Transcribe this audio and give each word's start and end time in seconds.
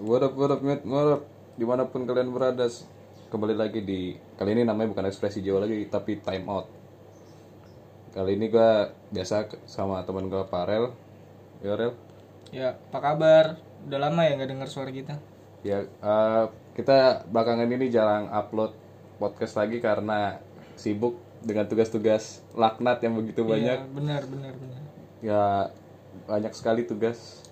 What 0.00 0.24
up, 0.24 0.32
what 0.32 0.48
up, 0.48 0.64
mate, 0.64 0.80
what 0.88 1.20
up? 1.20 1.22
Di 1.60 1.64
mana 1.68 1.84
pun 1.84 2.08
kalian 2.08 2.32
berada, 2.32 2.64
kembali 3.28 3.52
lagi 3.52 3.84
di 3.84 4.16
kali 4.40 4.56
ini 4.56 4.64
namanya 4.64 4.96
bukan 4.96 5.04
ekspresi 5.04 5.44
Jawa 5.44 5.68
lagi, 5.68 5.76
tapi 5.92 6.16
time 6.24 6.48
out. 6.48 6.72
Kali 8.16 8.32
ini 8.32 8.48
gua 8.48 8.96
biasa 9.12 9.52
sama 9.68 10.00
teman 10.08 10.32
gua 10.32 10.48
Farel. 10.48 10.96
Ya 11.60 11.76
Rel. 11.76 11.92
Ya, 12.48 12.80
apa 12.80 12.98
kabar? 13.12 13.60
Udah 13.84 14.00
lama 14.00 14.24
ya 14.24 14.40
nggak 14.40 14.48
dengar 14.48 14.68
suara 14.72 14.88
kita? 14.88 15.20
Ya 15.60 15.84
eh, 15.84 16.44
kita 16.80 17.28
belakangan 17.28 17.68
ini 17.68 17.92
jarang 17.92 18.32
upload 18.32 18.72
podcast 19.20 19.60
lagi 19.60 19.84
karena 19.84 20.40
sibuk 20.80 21.20
dengan 21.44 21.68
tugas-tugas 21.68 22.40
laknat 22.56 23.04
yang 23.04 23.20
begitu 23.20 23.44
banyak. 23.44 23.84
Iya, 23.84 23.92
benar, 23.92 24.24
benar, 24.24 24.52
benar. 24.56 24.80
Ya 25.20 25.44
banyak 26.24 26.56
sekali 26.56 26.88
tugas. 26.88 27.44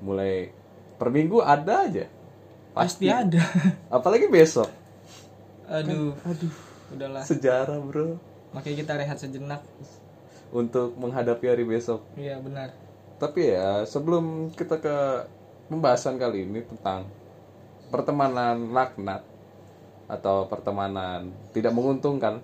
Mulai 0.00 0.63
per 0.98 1.08
minggu 1.10 1.42
ada 1.42 1.86
aja. 1.86 2.06
Pasti 2.74 3.06
ada. 3.06 3.38
Apalagi 3.96 4.26
besok. 4.26 4.66
aduh, 5.64 6.12
aduh. 6.26 6.54
Udahlah. 6.94 7.22
Sejarah, 7.24 7.80
Bro. 7.80 8.18
Makanya 8.54 8.76
kita 8.84 8.92
rehat 8.98 9.18
sejenak. 9.18 9.62
untuk 10.54 10.94
menghadapi 10.94 11.50
hari 11.50 11.66
besok. 11.66 12.06
Iya, 12.14 12.38
benar. 12.38 12.70
Tapi 13.18 13.50
ya 13.50 13.82
sebelum 13.82 14.54
kita 14.54 14.78
ke 14.78 15.26
pembahasan 15.66 16.14
kali 16.14 16.46
ini 16.46 16.62
tentang 16.62 17.10
pertemanan 17.90 18.70
laknat 18.70 19.26
atau 20.06 20.46
pertemanan 20.46 21.34
tidak 21.50 21.74
menguntungkan, 21.74 22.38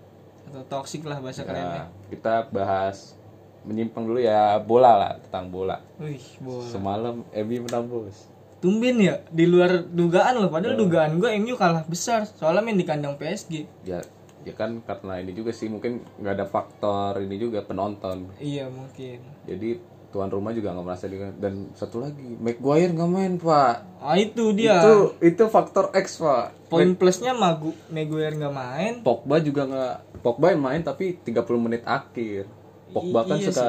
Atau 0.50 0.62
toksik 0.66 1.06
lah 1.06 1.22
bahasa 1.22 1.46
kerennya. 1.46 1.86
ya, 1.86 2.10
kita 2.10 2.50
bahas 2.50 3.14
menyimpang 3.62 4.08
dulu 4.08 4.18
ya 4.18 4.58
bola 4.58 4.96
lah 4.98 5.12
tentang 5.28 5.46
bola. 5.52 5.78
Wih, 6.02 6.18
bola. 6.42 6.66
Semalam 6.66 7.22
MU 7.22 7.58
menang 7.62 7.86
bos. 7.86 8.26
Tumben 8.60 9.00
ya, 9.00 9.24
di 9.26 9.44
luar 9.44 9.82
dugaan 9.82 10.36
loh. 10.36 10.52
Padahal 10.52 10.76
Iya. 10.76 10.82
dugaan 10.84 11.12
gue 11.16 11.30
MU 11.34 11.56
kalah 11.56 11.84
besar. 11.84 12.28
Soalnya 12.28 12.60
main 12.60 12.76
di 12.76 12.84
kandang 12.84 13.16
PSG. 13.16 13.64
Ya 13.82 14.04
ya 14.40 14.56
kan 14.56 14.80
karena 14.80 15.20
ini 15.20 15.32
juga 15.32 15.52
sih 15.52 15.68
mungkin 15.68 16.00
nggak 16.16 16.34
ada 16.34 16.46
faktor 16.46 17.20
ini 17.20 17.36
juga 17.36 17.60
penonton. 17.60 18.28
Iya, 18.36 18.68
mungkin. 18.68 19.20
Jadi 19.44 19.80
tuan 20.10 20.26
rumah 20.26 20.50
juga 20.50 20.74
nggak 20.74 20.84
merasa 20.84 21.06
dengan 21.06 21.30
dan 21.38 21.70
satu 21.70 22.02
lagi 22.02 22.34
Maguire 22.36 22.90
nggak 22.90 23.10
main 23.10 23.32
pak. 23.36 23.74
Ah, 23.96 24.18
itu 24.18 24.50
dia. 24.52 24.76
Itu 24.76 24.96
itu 25.22 25.44
faktor 25.46 25.94
X 25.94 26.18
pak. 26.18 26.68
Poin 26.68 26.92
plusnya 26.94 27.32
Magu 27.32 27.72
Maguire 27.88 28.34
nggak 28.34 28.54
main. 28.54 28.92
Pogba 29.00 29.40
juga 29.40 29.64
nggak 29.64 29.96
Pogba 30.20 30.52
yang 30.52 30.60
main 30.60 30.82
tapi 30.82 31.16
30 31.16 31.32
menit 31.56 31.82
akhir. 31.84 32.44
Pogba 32.90 33.22
kan 33.22 33.38
iya 33.38 33.48
suka 33.48 33.68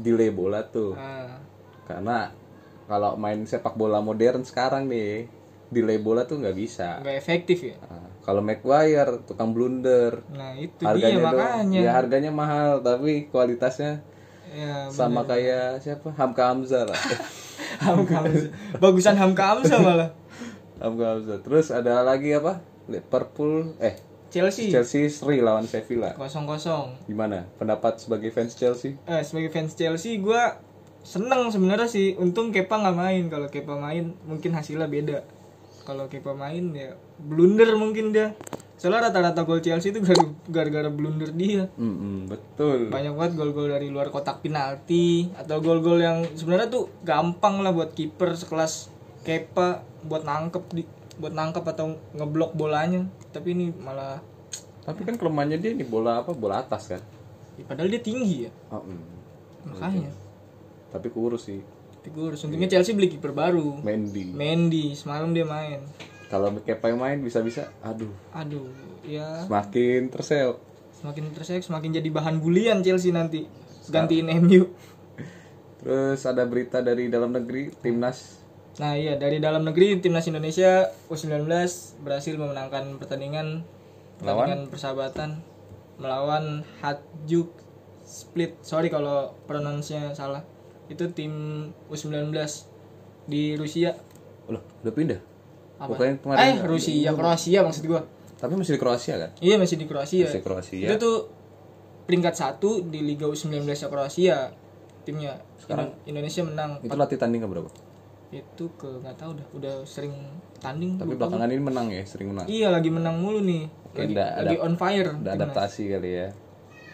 delay 0.00 0.32
bola 0.32 0.64
tuh. 0.64 0.96
Ah, 0.96 1.38
Karena 1.84 2.30
kalau 2.84 3.14
main 3.14 3.42
sepak 3.42 3.72
bola 3.72 3.98
modern 3.98 4.42
sekarang 4.42 4.86
nih, 4.86 5.26
delay 5.68 5.96
bola 5.96 6.22
tuh 6.22 6.36
nggak 6.36 6.54
bisa. 6.54 6.98
nggak 6.98 7.16
efektif 7.16 7.58
ya. 7.62 7.76
Nah, 7.82 8.08
kalau 8.20 8.40
Maguire 8.40 9.22
tukang 9.22 9.50
blunder. 9.50 10.20
Nah, 10.28 10.52
itu 10.54 10.80
Harganya 10.80 11.08
dia 11.08 11.18
doang- 11.18 11.34
makanya. 11.34 11.78
ya 11.80 11.90
harganya 11.92 12.30
mahal 12.30 12.78
tapi 12.78 13.26
kualitasnya 13.26 14.04
Ya, 14.48 14.84
sama 14.86 15.24
kayak 15.24 15.80
siapa? 15.80 16.12
Hamka 16.12 16.44
Hamzah 16.46 16.84
lah. 16.84 16.98
Hamka 17.80 18.20
Hamzah. 18.20 18.52
Bagusan 18.76 19.16
Hamka 19.16 19.44
Hamzah 19.48 19.80
malah. 19.80 20.10
Hamka 20.76 21.06
Hamzah. 21.08 21.38
Terus 21.40 21.66
ada 21.68 22.04
lagi 22.04 22.30
apa? 22.32 22.60
Liverpool 22.84 23.72
eh 23.78 23.96
Chelsea 24.28 24.68
Chelsea 24.68 25.08
seri 25.08 25.40
lawan 25.40 25.64
Sevilla. 25.64 26.12
kosong 26.12 26.44
kosong. 26.44 26.92
Gimana? 27.02 27.48
Pendapat 27.56 27.96
sebagai 27.96 28.28
fans 28.28 28.52
Chelsea? 28.52 29.00
Eh 29.02 29.20
sebagai 29.22 29.48
fans 29.48 29.72
Chelsea 29.72 30.16
gue 30.16 30.42
seneng 31.02 31.50
sebenarnya 31.50 31.86
sih. 31.86 32.14
Untung 32.16 32.50
Kepa 32.50 32.78
nggak 32.78 32.96
main. 32.96 33.24
Kalau 33.28 33.46
Kepa 33.46 33.74
main 33.76 34.14
mungkin 34.24 34.54
hasilnya 34.54 34.86
beda. 34.86 35.22
Kalau 35.82 36.06
Kepa 36.06 36.32
main 36.32 36.70
ya 36.72 36.94
blunder 37.18 37.74
mungkin 37.74 38.10
dia. 38.10 38.34
Soalnya 38.78 39.10
rata-rata 39.10 39.46
gol 39.46 39.62
Chelsea 39.62 39.94
itu 39.94 40.02
gara- 40.02 40.34
gara-gara 40.50 40.90
blunder 40.90 41.30
dia. 41.30 41.70
Mm-mm, 41.78 42.26
betul. 42.26 42.90
Banyak 42.90 43.14
banget 43.14 43.32
gol-gol 43.38 43.70
dari 43.70 43.86
luar 43.86 44.10
kotak 44.10 44.42
penalti 44.42 45.30
atau 45.38 45.62
gol-gol 45.62 46.02
yang 46.02 46.26
sebenarnya 46.34 46.66
tuh 46.66 46.90
gampang 47.06 47.62
lah 47.62 47.70
buat 47.70 47.94
kiper 47.94 48.34
sekelas 48.34 48.90
Kepa 49.22 49.86
buat 50.02 50.26
nangkep 50.26 50.64
di 50.74 50.82
buat 51.14 51.30
nangkep 51.30 51.62
atau 51.62 51.94
ngeblok 52.10 52.58
bolanya. 52.58 53.06
Tapi 53.30 53.54
ini 53.54 53.70
malah 53.70 54.18
Tapi 54.82 55.06
kan 55.06 55.14
kelemahannya 55.14 55.62
dia 55.62 55.78
nih 55.78 55.86
bola 55.86 56.26
apa? 56.26 56.34
Bola 56.34 56.58
atas 56.58 56.90
kan. 56.90 57.02
ya 57.54 57.62
padahal 57.62 57.86
dia 57.86 58.02
tinggi 58.02 58.48
ya. 58.48 58.50
Oh, 58.66 58.82
mm. 58.82 58.98
Makanya. 59.70 60.10
Tapi 60.92 61.08
kurus 61.08 61.48
sih. 61.48 61.60
Tapi 61.98 62.08
gue 62.12 62.34
untungnya 62.34 62.68
Chelsea 62.68 62.92
beli 62.92 63.08
kiper 63.08 63.32
baru. 63.32 63.80
Mendy. 63.80 64.30
Mendy 64.30 64.92
semalam 64.92 65.32
dia 65.32 65.46
main. 65.46 65.80
Kalau 66.28 66.48
Kepa 66.60 66.88
yang 66.88 67.00
main 67.00 67.18
bisa-bisa, 67.20 67.68
aduh, 67.84 68.08
Aduh, 68.32 68.72
ya 69.04 69.44
semakin 69.44 70.08
terseok. 70.08 70.56
semakin 70.96 71.34
tersek 71.34 71.60
semakin 71.60 71.98
jadi 72.00 72.08
bahan 72.08 72.40
bulian 72.40 72.80
Chelsea 72.80 73.12
nanti. 73.12 73.44
Gantiin 73.90 74.32
MU. 74.40 74.70
Terus 75.82 76.22
ada 76.24 76.46
berita 76.46 76.78
dari 76.80 77.10
dalam 77.10 77.34
negeri, 77.34 77.74
timnas. 77.82 78.38
Nah 78.80 78.96
iya 78.96 79.20
dari 79.20 79.36
dalam 79.36 79.68
negeri 79.68 80.00
timnas 80.00 80.24
Indonesia 80.24 80.88
U19 81.12 81.44
berhasil 82.00 82.32
memenangkan 82.32 82.96
pertandingan 82.96 83.68
pertandingan 84.16 84.72
persahabatan 84.72 85.30
melawan 86.00 86.64
Hajduk 86.80 87.52
Split. 88.02 88.56
Sorry 88.64 88.88
kalau 88.88 89.36
pronounce-nya 89.44 90.16
salah. 90.16 90.40
Itu 90.86 91.04
tim 91.12 91.32
U19 91.86 92.32
di 93.24 93.54
Rusia. 93.54 93.94
Loh, 94.46 94.62
udah 94.82 94.92
pindah. 94.92 95.20
Apa? 95.78 95.90
Bukannya 95.90 96.14
Eh 96.14 96.18
kemarin 96.20 96.54
Rusia, 96.64 97.10
Kroasia 97.12 97.60
maksud 97.62 97.84
gua. 97.86 98.02
tapi 98.34 98.58
masih 98.58 98.74
di 98.74 98.80
Kroasia 98.82 99.14
kan? 99.18 99.30
Iya 99.38 99.54
masih 99.54 99.78
di 99.78 99.86
Kroasia. 99.86 100.26
Masih 100.26 100.42
Kroasia. 100.42 100.82
Itu 100.82 100.94
tuh 100.98 101.16
peringkat 102.04 102.34
satu 102.34 102.82
di 102.82 102.98
Liga 103.00 103.30
U19 103.30 103.62
-nya 103.62 103.86
Kroasia 103.86 104.50
timnya. 105.02 105.38
Sekarang- 105.56 105.94
Indo- 106.02 106.18
Indonesia 106.18 106.42
menang. 106.42 106.70
Itu 106.82 106.90
latih 106.92 107.18
tanding 107.18 107.38
ke 107.38 107.46
berapa? 107.46 107.70
Itu 108.32 108.74
ke 108.74 108.98
nggak 108.98 109.14
tahu 109.14 109.38
dah, 109.38 109.46
udah 109.54 109.74
sering 109.86 110.10
tanding. 110.58 110.98
Tapi 110.98 111.14
belakangan 111.14 111.46
ini 111.46 111.62
menang 111.62 111.86
ya, 111.86 112.02
sering 112.02 112.34
menang. 112.34 112.50
Iya 112.50 112.74
lagi 112.74 112.90
menang 112.90 113.22
mulu 113.22 113.42
nih. 113.42 113.70
Oke, 113.86 113.98
Lagi, 114.02 114.10
nggak 114.10 114.30
lagi 114.40 114.56
on 114.58 114.74
fire. 114.74 115.06
Udah 115.06 115.22
timnas. 115.22 115.36
adaptasi 115.38 115.82
kali 115.86 116.10
ya. 116.16 116.28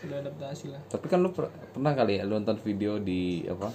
Udah 0.00 0.18
adaptasi 0.20 0.70
lah. 0.70 0.80
Tapi 0.86 1.06
kan 1.06 1.18
lu 1.18 1.30
per- 1.30 1.50
pernah 1.70 1.92
kali 1.92 2.18
ya 2.18 2.22
lu 2.22 2.36
nonton 2.36 2.58
video 2.58 2.98
di 2.98 3.42
apa? 3.44 3.68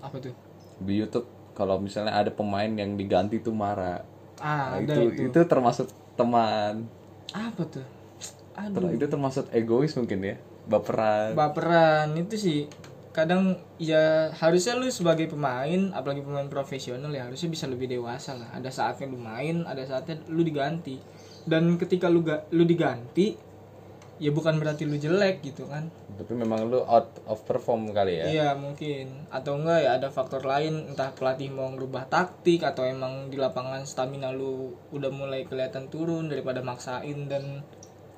Apa 0.00 0.16
tuh? 0.18 0.34
Di 0.78 0.94
YouTube 0.94 1.24
kalau 1.52 1.78
misalnya 1.78 2.12
ada 2.12 2.28
pemain 2.28 2.68
yang 2.68 2.94
diganti 2.94 3.38
tuh 3.38 3.54
marah. 3.54 4.02
Ah, 4.36 4.76
Nah, 4.76 4.82
ada 4.82 4.94
itu, 4.98 5.14
itu. 5.14 5.20
itu 5.30 5.40
termasuk 5.46 5.86
teman. 6.14 6.84
Apa 7.30 7.62
tuh? 7.64 7.86
Aduh, 8.54 8.90
Itu 8.90 9.06
termasuk 9.06 9.50
egois 9.50 9.94
mungkin 9.94 10.20
ya. 10.22 10.36
Baperan. 10.64 11.36
baperan 11.36 12.16
itu 12.16 12.40
sih 12.40 12.60
kadang 13.12 13.52
ya 13.76 14.32
harusnya 14.32 14.74
lu 14.74 14.88
sebagai 14.88 15.28
pemain 15.28 15.92
apalagi 15.92 16.18
pemain 16.18 16.48
profesional 16.48 17.12
ya 17.12 17.28
harusnya 17.28 17.46
bisa 17.46 17.68
lebih 17.68 17.86
dewasa 17.86 18.32
lah 18.32 18.48
ada 18.50 18.66
saatnya 18.66 19.06
lu 19.06 19.20
main 19.20 19.62
ada 19.62 19.84
saatnya 19.84 20.18
lu 20.26 20.40
diganti 20.40 20.96
dan 21.44 21.76
ketika 21.76 22.08
lu 22.08 22.24
ga, 22.24 22.48
lu 22.50 22.64
diganti 22.64 23.36
ya 24.22 24.30
bukan 24.30 24.62
berarti 24.62 24.86
lu 24.86 24.94
jelek 24.94 25.42
gitu 25.42 25.66
kan 25.66 25.90
Tapi 26.14 26.30
memang 26.38 26.70
lu 26.70 26.78
out 26.86 27.10
of 27.26 27.42
perform 27.42 27.90
kali 27.90 28.22
ya. 28.22 28.24
iya 28.30 28.48
mungkin 28.54 29.26
atau 29.34 29.58
enggak 29.58 29.82
ya 29.82 29.90
ada 29.98 30.08
faktor 30.08 30.46
lain 30.46 30.94
entah 30.94 31.10
pelatih 31.10 31.50
mau 31.50 31.66
ngerubah 31.74 32.06
taktik 32.06 32.62
atau 32.62 32.86
emang 32.86 33.28
di 33.28 33.36
lapangan 33.36 33.82
stamina 33.82 34.30
lu 34.30 34.78
udah 34.94 35.10
mulai 35.10 35.42
kelihatan 35.42 35.90
turun 35.90 36.30
daripada 36.30 36.62
maksain 36.62 37.26
dan 37.26 37.66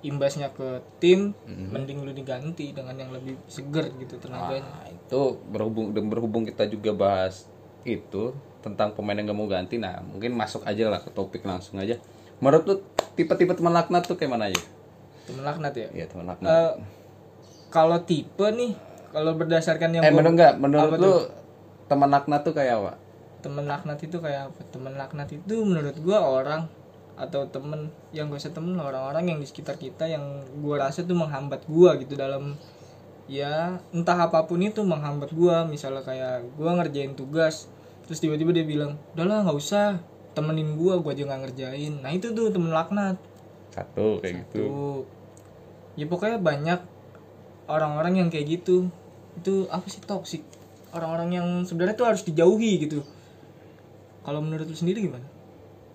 imbasnya 0.05 0.53
ke 0.53 0.85
tim 1.01 1.33
mending 1.49 2.05
lu 2.05 2.13
diganti 2.13 2.77
dengan 2.77 2.95
yang 3.01 3.11
lebih 3.11 3.41
seger 3.49 3.89
gitu 3.97 4.21
tenaganya 4.21 4.69
Nah, 4.69 4.93
itu 4.93 5.21
berhubung 5.49 5.97
dan 5.97 6.05
berhubung 6.13 6.45
kita 6.45 6.69
juga 6.69 6.93
bahas 6.93 7.49
itu 7.83 8.37
tentang 8.61 8.93
pemain 8.93 9.15
yang 9.15 9.31
gak 9.31 9.39
mau 9.39 9.47
ganti. 9.47 9.79
Nah, 9.79 10.03
mungkin 10.03 10.35
masuk 10.35 10.67
aja 10.67 10.91
lah 10.91 10.99
ke 10.99 11.09
topik 11.15 11.47
langsung 11.47 11.79
aja. 11.79 11.97
Menurut 12.43 12.65
lu 12.67 12.75
tipe-tipe 13.15 13.55
teman 13.55 13.71
laknat 13.71 14.05
tuh 14.05 14.19
kayak 14.19 14.35
mana 14.35 14.51
aja? 14.51 14.59
Temen 15.27 15.43
laknat 15.43 15.75
ya 15.75 15.89
Iya, 15.93 16.07
teman 16.07 16.27
laknat. 16.27 16.49
Eh, 16.49 16.73
kalau 17.69 17.99
tipe 18.03 18.47
nih 18.49 18.73
kalau 19.11 19.35
berdasarkan 19.35 19.91
yang 19.93 20.03
eh, 20.03 20.11
gua- 20.11 20.17
menurut 20.17 20.35
enggak? 20.35 20.55
Menurut 20.57 20.93
lu 20.97 21.15
teman 21.87 22.11
laknat 22.11 22.41
tuh 22.43 22.55
kayak 22.55 22.75
apa? 22.79 22.93
temen 23.37 23.63
laknat 23.63 24.03
itu 24.03 24.19
kayak 24.19 24.51
apa 24.51 24.61
temen 24.75 24.99
laknat 24.99 25.29
itu 25.31 25.55
menurut 25.63 25.95
gua 26.03 26.19
orang 26.19 26.67
atau 27.15 27.47
temen 27.47 27.95
yang 28.11 28.27
usah 28.27 28.51
temen 28.51 28.75
orang-orang 28.75 29.31
yang 29.31 29.39
di 29.39 29.47
sekitar 29.47 29.79
kita 29.79 30.03
yang 30.11 30.25
gua 30.59 30.89
rasa 30.89 31.07
tuh 31.07 31.15
menghambat 31.15 31.63
gua 31.71 31.95
gitu 31.95 32.19
dalam 32.19 32.59
ya 33.27 33.79
entah 33.91 34.19
apa 34.19 34.43
pun 34.45 34.59
itu 34.59 34.83
menghambat 34.83 35.31
gua 35.31 35.63
misalnya 35.63 36.03
kayak 36.03 36.43
gua 36.59 36.75
ngerjain 36.75 37.15
tugas 37.15 37.71
terus 38.03 38.19
tiba-tiba 38.19 38.51
dia 38.51 38.67
bilang 38.67 38.99
udahlah 39.15 39.47
nggak 39.47 39.59
usah 39.59 39.99
temenin 40.35 40.75
gua 40.75 40.99
gua 40.99 41.15
aja 41.15 41.23
nggak 41.25 41.41
ngerjain 41.47 41.93
nah 42.03 42.11
itu 42.11 42.35
tuh 42.35 42.51
temen 42.51 42.75
laknat 42.75 43.15
Satu 43.71 44.19
kayak 44.19 44.43
gitu. 44.43 44.75
Ya 45.97 46.07
pokoknya 46.07 46.39
banyak 46.41 46.81
orang-orang 47.69 48.15
yang 48.25 48.29
kayak 48.33 48.47
gitu 48.61 48.89
itu 49.41 49.55
apa 49.69 49.87
sih 49.91 50.01
toksik 50.05 50.43
orang-orang 50.97 51.31
yang 51.37 51.49
sebenarnya 51.69 51.97
tuh 51.99 52.09
harus 52.09 52.23
dijauhi 52.25 52.73
gitu 52.85 53.03
kalau 54.25 54.41
menurut 54.45 54.67
lu 54.69 54.77
sendiri 54.77 55.01
gimana 55.07 55.27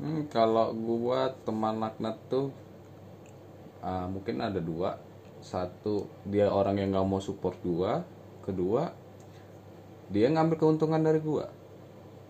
Hmm, 0.01 0.25
kalau 0.33 0.73
gua 0.73 1.29
teman 1.45 1.75
laknat 1.83 2.17
tuh 2.31 2.49
ah, 3.85 4.05
mungkin 4.09 4.41
ada 4.41 4.57
dua. 4.61 4.97
Satu 5.41 6.05
dia 6.25 6.47
orang 6.53 6.77
yang 6.81 6.89
nggak 6.93 7.07
mau 7.09 7.21
support 7.21 7.57
gua. 7.65 8.05
Kedua 8.45 8.83
dia 10.11 10.27
ngambil 10.29 10.57
keuntungan 10.59 11.01
dari 11.01 11.19
gua. 11.23 11.45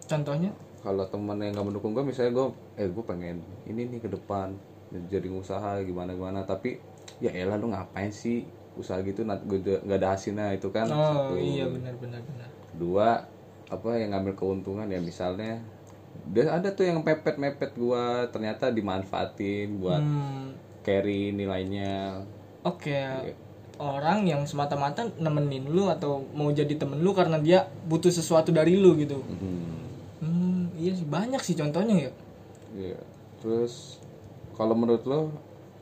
contohnya 0.09 0.51
Kalau 0.81 1.05
temen 1.13 1.37
yang 1.41 1.53
nggak 1.53 1.67
mendukung 1.69 1.91
gua, 1.93 2.01
misalnya 2.01 2.31
gua, 2.33 2.47
eh 2.81 2.89
gua 2.89 3.03
pengen 3.05 3.37
ini 3.69 3.85
nih 3.85 3.99
ke 4.01 4.09
depan 4.09 4.57
jadi 5.13 5.27
usaha 5.31 5.77
gimana 5.85 6.11
gimana. 6.17 6.41
Tapi 6.43 6.81
ya 7.21 7.29
elah 7.31 7.55
lu 7.61 7.69
ngapain 7.69 8.09
sih 8.09 8.43
usaha 8.73 8.97
gitu 9.05 9.21
nggak 9.23 9.97
ada 10.01 10.17
hasilnya 10.17 10.57
itu 10.57 10.67
kan. 10.73 10.89
oh 10.89 11.29
Satu. 11.29 11.35
iya 11.37 11.69
benar 11.69 11.93
benar 12.01 12.21
benar. 12.25 12.49
Dua 12.75 13.09
apa 13.71 13.89
yang 13.95 14.11
ngambil 14.17 14.33
keuntungan 14.35 14.89
ya 14.89 14.99
misalnya 14.99 15.61
dia 16.27 16.51
ada 16.51 16.73
tuh 16.75 16.83
yang 16.89 16.99
mepet 16.99 17.39
mepet 17.39 17.71
gua 17.77 18.27
ternyata 18.33 18.67
dimanfaatin 18.73 19.79
buat 19.79 20.01
Hmm, 20.01 20.57
carry 20.83 21.31
nilainya. 21.31 22.25
Oke 22.65 22.97
orang 23.81 24.29
yang 24.29 24.45
semata-mata 24.45 25.09
nemenin 25.17 25.65
lu 25.65 25.89
atau 25.89 26.21
mau 26.37 26.53
jadi 26.53 26.77
temen 26.77 27.01
lu 27.01 27.17
karena 27.17 27.41
dia 27.41 27.65
butuh 27.89 28.13
sesuatu 28.13 28.53
dari 28.53 28.77
lu 28.77 28.93
gitu. 28.97 29.17
Hmm, 29.25 29.89
hmm 30.21 30.61
iya 30.77 30.93
sih 30.93 31.07
banyak 31.09 31.41
sih 31.41 31.57
contohnya 31.57 32.09
ya. 32.09 32.11
Iya. 32.71 32.99
terus 33.41 33.97
kalau 34.53 34.77
menurut 34.77 35.01
lo? 35.09 35.33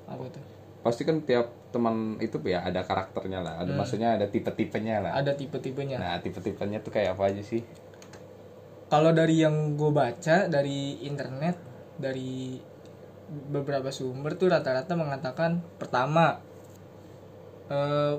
Apa 0.08 0.24
tuh 0.32 0.59
pasti 0.80 1.04
kan 1.04 1.20
tiap 1.28 1.52
teman 1.70 2.16
itu 2.24 2.40
ya 2.48 2.64
ada 2.64 2.82
karakternya 2.88 3.44
lah. 3.44 3.54
Ada 3.62 3.72
maksudnya 3.76 4.10
ada 4.16 4.26
tipe-tipenya 4.32 5.04
lah. 5.04 5.12
Ada 5.20 5.36
tipe-tipenya. 5.36 6.00
Nah 6.00 6.18
tipe-tipenya 6.24 6.80
tuh 6.82 6.92
kayak 6.96 7.20
apa 7.20 7.30
aja 7.30 7.44
sih? 7.44 7.62
Kalau 8.90 9.14
dari 9.14 9.44
yang 9.44 9.78
gue 9.78 9.92
baca 9.94 10.50
dari 10.50 11.06
internet 11.06 11.56
dari 12.00 12.58
beberapa 13.30 13.94
sumber 13.94 14.34
tuh 14.34 14.50
rata-rata 14.50 14.98
mengatakan 14.98 15.62
pertama 15.78 16.42
eh, 17.70 18.16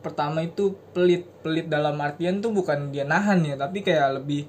pertama 0.00 0.42
itu 0.42 0.74
pelit. 0.96 1.28
Pelit 1.44 1.70
dalam 1.70 2.00
artian 2.00 2.42
tuh 2.42 2.50
bukan 2.50 2.90
dia 2.90 3.04
nahan 3.06 3.44
ya 3.44 3.54
tapi 3.54 3.84
kayak 3.86 4.24
lebih 4.24 4.48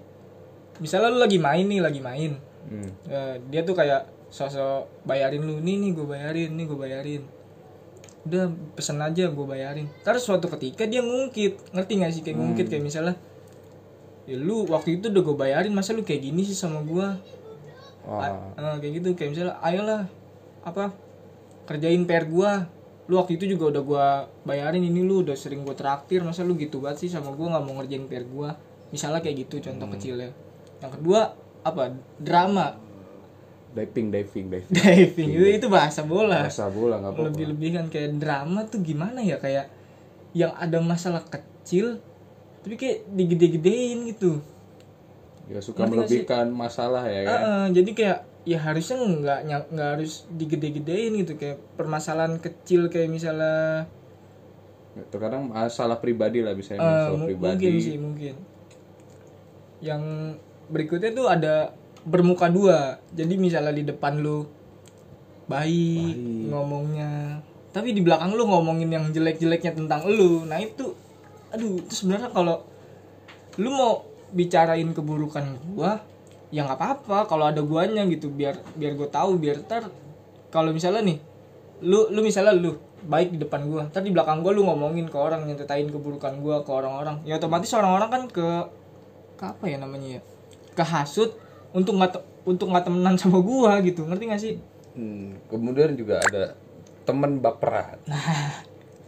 misalnya 0.82 1.14
lu 1.14 1.20
lagi 1.22 1.38
main 1.38 1.68
nih 1.68 1.84
lagi 1.84 2.02
main. 2.02 2.40
Hmm. 2.66 2.90
Eh, 3.06 3.36
dia 3.54 3.62
tuh 3.62 3.78
kayak 3.78 4.08
sosok 4.32 4.88
bayarin 5.04 5.44
lu 5.44 5.60
nih 5.60 5.78
nih 5.78 5.92
gue 5.92 6.08
bayarin 6.08 6.52
nih 6.56 6.66
gue 6.66 6.80
bayarin 6.80 7.24
udah 8.22 8.54
pesen 8.78 9.02
aja 9.02 9.30
gue 9.30 9.46
bayarin. 9.46 9.90
Terus 10.06 10.22
suatu 10.26 10.46
ketika 10.52 10.86
dia 10.86 11.02
ngungkit. 11.02 11.74
Ngerti 11.74 11.92
gak 11.98 12.12
sih 12.14 12.22
kayak 12.22 12.38
ngungkit 12.38 12.68
kayak 12.70 12.84
misalnya 12.86 13.16
ya 14.30 14.38
lu 14.38 14.70
waktu 14.70 15.02
itu 15.02 15.10
udah 15.10 15.24
gue 15.26 15.36
bayarin 15.36 15.74
masa 15.74 15.98
lu 15.98 16.06
kayak 16.06 16.22
gini 16.22 16.46
sih 16.46 16.54
sama 16.54 16.86
gue 16.86 17.08
Wah, 18.02 18.34
Eh, 18.58 18.76
kayak 18.82 18.94
gitu 19.02 19.10
kayak 19.14 19.30
misalnya 19.38 19.56
ayolah 19.62 20.02
apa 20.66 20.94
kerjain 21.70 22.06
PR 22.10 22.26
gua. 22.26 22.66
Lu 23.10 23.20
waktu 23.20 23.38
itu 23.38 23.58
juga 23.58 23.78
udah 23.78 23.84
gua 23.86 24.06
bayarin 24.46 24.82
ini 24.82 25.06
lu 25.06 25.22
udah 25.22 25.38
sering 25.38 25.62
gua 25.62 25.78
traktir 25.78 26.26
masa 26.26 26.42
lu 26.42 26.58
gitu 26.58 26.82
banget 26.82 27.06
sih 27.06 27.10
sama 27.14 27.34
gua 27.34 27.58
nggak 27.58 27.64
mau 27.66 27.74
ngerjain 27.82 28.06
PR 28.10 28.26
gua. 28.26 28.58
Misalnya 28.90 29.22
kayak 29.22 29.48
gitu 29.48 29.62
contoh 29.70 29.88
kecilnya. 29.94 30.34
Yang 30.82 30.92
kedua 30.98 31.20
apa 31.62 31.94
drama 32.18 32.74
diving 33.72 34.08
diving 34.12 34.46
diving. 34.52 34.76
Diving 34.76 35.30
itu 35.32 35.46
itu 35.64 35.68
bahasa 35.72 36.04
bola. 36.04 36.48
Bahasa 36.48 36.68
bola 36.68 37.00
nggak 37.00 37.12
apa-apa. 37.16 37.28
Lebih 37.32 37.46
lebih 37.56 37.70
kan 37.80 37.86
kayak 37.88 38.12
drama 38.20 38.60
tuh 38.68 38.80
gimana 38.84 39.20
ya 39.24 39.40
kayak 39.40 39.72
yang 40.32 40.52
ada 40.56 40.80
masalah 40.80 41.24
kecil 41.28 42.00
tapi 42.62 42.78
kayak 42.78 43.10
digede-gedein 43.10 44.06
gitu. 44.14 44.38
Ya 45.50 45.60
suka 45.60 45.90
melebihkan 45.90 46.54
masalah 46.54 47.04
ya 47.10 47.22
kan? 47.26 47.40
Heeh, 47.42 47.66
jadi 47.82 47.92
kayak 47.92 48.20
ya 48.42 48.58
harusnya 48.58 48.98
nggak 49.02 49.40
nggak 49.74 49.90
harus 49.98 50.30
digede-gedein 50.30 51.18
gitu. 51.26 51.34
Kayak 51.40 51.58
permasalahan 51.76 52.38
kecil 52.38 52.88
kayak 52.92 53.10
misalnya 53.10 53.88
terkadang 55.08 55.48
masalah 55.48 56.04
pribadi 56.04 56.44
lah 56.44 56.52
bisa 56.52 56.76
eh, 56.76 56.84
masalah 56.84 57.24
pribadi. 57.26 57.48
mungkin 57.48 57.74
sih 57.80 57.98
mungkin. 57.98 58.36
Yang 59.82 60.04
berikutnya 60.70 61.12
tuh 61.18 61.28
ada 61.32 61.56
bermuka 62.06 62.50
dua. 62.50 62.98
Jadi 63.14 63.38
misalnya 63.38 63.74
di 63.74 63.84
depan 63.86 64.22
lu 64.22 64.46
baik 65.52 66.16
ngomongnya 66.48 67.44
tapi 67.72 67.96
di 67.96 68.04
belakang 68.04 68.36
lu 68.36 68.48
ngomongin 68.48 68.88
yang 68.92 69.06
jelek-jeleknya 69.12 69.72
tentang 69.76 70.04
lu. 70.08 70.44
Nah 70.44 70.60
itu 70.60 70.92
aduh 71.52 71.80
itu 71.80 71.94
sebenarnya 72.04 72.32
kalau 72.32 72.64
lu 73.60 73.70
mau 73.72 74.08
bicarain 74.32 74.88
keburukan 74.96 75.60
gua 75.76 76.00
ya 76.52 76.64
nggak 76.68 76.80
apa-apa 76.80 77.28
kalau 77.28 77.48
ada 77.48 77.60
guanya 77.64 78.04
gitu 78.08 78.32
biar 78.32 78.60
biar 78.76 78.96
gue 78.96 79.08
tahu 79.08 79.40
biar 79.40 79.64
ntar 79.68 79.88
kalau 80.52 80.72
misalnya 80.76 81.04
nih 81.04 81.18
lu 81.84 82.12
lu 82.12 82.20
misalnya 82.24 82.56
lu 82.56 82.76
baik 83.08 83.36
di 83.36 83.40
depan 83.40 83.68
gua 83.68 83.88
ntar 83.88 84.04
di 84.04 84.12
belakang 84.12 84.44
gua 84.44 84.52
lu 84.56 84.68
ngomongin 84.68 85.08
ke 85.08 85.16
orang 85.16 85.48
nyentetain 85.48 85.88
keburukan 85.92 86.40
gua 86.40 86.64
ke 86.64 86.72
orang-orang 86.72 87.24
ya 87.28 87.40
otomatis 87.40 87.72
orang-orang 87.76 88.10
kan 88.12 88.24
ke 88.32 88.48
ke 89.40 89.44
apa 89.48 89.66
ya 89.68 89.80
namanya 89.80 90.20
ya? 90.20 90.22
Kehasut 90.76 91.36
untuk 91.72 91.96
nggak 91.98 92.12
untuk 92.44 92.68
nggak 92.72 92.86
temenan 92.88 93.16
sama 93.16 93.40
gua 93.40 93.80
gitu 93.84 94.04
ngerti 94.08 94.24
gak 94.28 94.42
sih? 94.42 94.56
Hmm, 94.92 95.40
kemudian 95.48 95.96
juga 95.96 96.20
ada 96.20 96.56
teman 97.08 97.40
baperan 97.40 97.98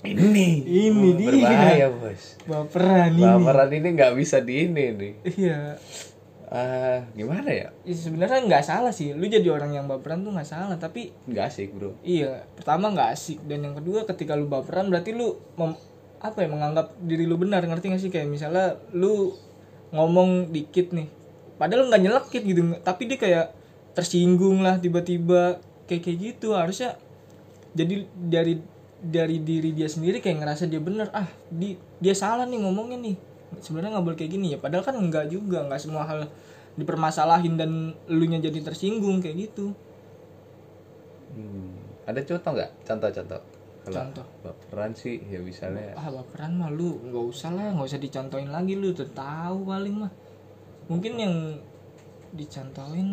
ini. 0.03 0.63
Ini 0.63 1.09
dia. 1.15 1.27
Berbahaya 1.31 1.87
bos. 1.91 2.23
Baperan 2.43 3.11
ini. 3.15 3.23
Baperan 3.23 3.69
ini 3.71 3.87
nggak 3.95 4.13
bisa 4.19 4.43
di 4.43 4.67
ini 4.67 4.85
nih. 4.91 5.13
Iya. 5.23 5.59
Ah 6.53 7.01
gimana 7.17 7.49
ya? 7.49 7.67
Ya, 7.81 7.95
sebenarnya 7.95 8.45
nggak 8.45 8.63
salah 8.63 8.93
sih. 8.93 9.15
Lu 9.15 9.25
jadi 9.25 9.47
orang 9.49 9.73
yang 9.73 9.85
baperan 9.87 10.21
tuh 10.21 10.35
nggak 10.35 10.47
salah 10.47 10.75
tapi 10.77 11.15
nggak 11.25 11.45
asik 11.49 11.73
bro. 11.73 11.95
Iya 12.03 12.45
pertama 12.53 12.91
nggak 12.91 13.09
asik. 13.15 13.39
Dan 13.47 13.63
yang 13.65 13.75
kedua 13.79 14.05
ketika 14.05 14.35
lu 14.35 14.45
baperan 14.51 14.91
berarti 14.91 15.15
lu 15.15 15.39
mem- 15.57 15.79
apa 16.23 16.39
ya 16.39 16.47
menganggap 16.47 16.95
diri 17.03 17.27
lu 17.27 17.35
benar 17.35 17.63
ngerti 17.67 17.91
gak 17.91 17.99
sih? 17.99 18.11
Kayak 18.11 18.31
misalnya 18.31 18.79
lu 18.95 19.35
ngomong 19.91 20.51
dikit 20.55 20.95
nih 20.95 21.22
padahal 21.63 21.87
nggak 21.87 22.01
nyelekit 22.03 22.43
gitu 22.43 22.75
tapi 22.83 23.07
dia 23.07 23.15
kayak 23.15 23.45
tersinggung 23.95 24.59
lah 24.59 24.83
tiba-tiba 24.83 25.63
kayak 25.87 26.03
kayak 26.03 26.17
gitu. 26.19 26.51
Harusnya 26.59 26.99
jadi 27.71 28.03
dari 28.11 28.59
dari 28.99 29.39
diri 29.39 29.71
dia 29.71 29.87
sendiri 29.87 30.19
kayak 30.19 30.43
ngerasa 30.43 30.67
dia 30.67 30.83
bener 30.83 31.07
ah 31.15 31.27
di 31.47 31.79
dia 32.03 32.11
salah 32.11 32.43
nih 32.43 32.59
ngomongnya 32.59 32.99
nih. 32.99 33.15
Sebenarnya 33.63 33.95
nggak 33.95 34.05
boleh 34.11 34.17
kayak 34.19 34.31
gini 34.35 34.47
ya 34.51 34.59
padahal 34.59 34.83
kan 34.83 34.99
nggak 34.99 35.31
juga 35.31 35.63
nggak 35.63 35.79
semua 35.79 36.03
hal 36.03 36.27
dipermasalahin 36.75 37.55
dan 37.55 37.95
lu 38.11 38.25
nya 38.27 38.43
jadi 38.43 38.59
tersinggung 38.59 39.23
kayak 39.23 39.47
gitu. 39.47 39.71
Hmm. 41.33 41.79
ada 42.03 42.19
contoh 42.19 42.51
nggak? 42.59 42.71
Contoh-contoh. 42.83 43.41
Kalau 43.83 43.99
Contoh. 43.99 44.25
baperan 44.43 44.95
sih 44.95 45.19
ya 45.27 45.43
misalnya 45.43 45.91
ah 45.99 46.07
baperan 46.07 46.55
mah 46.55 46.71
lu 46.71 47.03
nggak 47.03 47.25
usah 47.35 47.51
lah 47.51 47.75
nggak 47.75 47.87
usah 47.91 47.99
dicontohin 47.99 48.47
lagi 48.47 48.79
lu 48.79 48.95
udah 48.95 49.09
tahu 49.11 49.67
paling 49.67 49.95
mah 50.07 50.11
mungkin 50.85 51.13
yang 51.15 51.35
dicontohin 52.33 53.09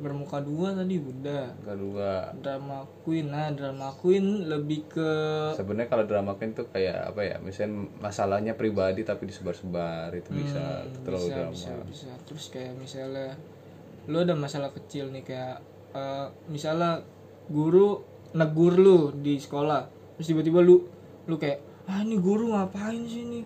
bermuka 0.00 0.40
dua 0.40 0.72
tadi 0.72 0.96
udah 0.96 1.52
kedua 1.60 2.32
drama 2.34 2.80
queen. 3.04 3.28
Nah 3.28 3.52
drama 3.52 3.92
queen 3.92 4.48
lebih 4.48 4.88
ke 4.88 5.10
sebenarnya 5.52 5.86
kalau 5.86 6.04
drama 6.04 6.32
queen 6.32 6.56
tuh 6.56 6.64
kayak 6.66 7.12
apa 7.12 7.20
ya 7.22 7.36
misalnya 7.38 7.84
masalahnya 8.00 8.56
pribadi 8.56 9.04
tapi 9.04 9.28
disebar-sebar 9.28 10.08
itu 10.12 10.32
bisa 10.32 10.80
Hmm, 10.80 11.04
terlalu 11.04 11.26
bisa 11.28 11.36
drama. 11.36 11.52
bisa 11.52 11.72
bisa. 11.84 12.10
Terus 12.24 12.44
kayak 12.48 12.72
misalnya 12.74 13.36
lu 14.08 14.16
ada 14.18 14.32
masalah 14.32 14.72
kecil 14.72 15.12
nih 15.12 15.22
kayak 15.22 15.60
eh, 15.92 16.26
misalnya 16.48 17.04
guru 17.46 18.00
negur 18.32 18.74
lu 18.74 19.12
di 19.14 19.36
sekolah 19.36 19.84
terus 20.16 20.26
tiba-tiba 20.26 20.64
lu 20.64 20.88
lu 21.28 21.36
kayak 21.36 21.60
ah 21.84 22.00
ini 22.00 22.16
guru 22.16 22.48
ngapain 22.48 23.04
sih 23.04 23.28
nih 23.28 23.44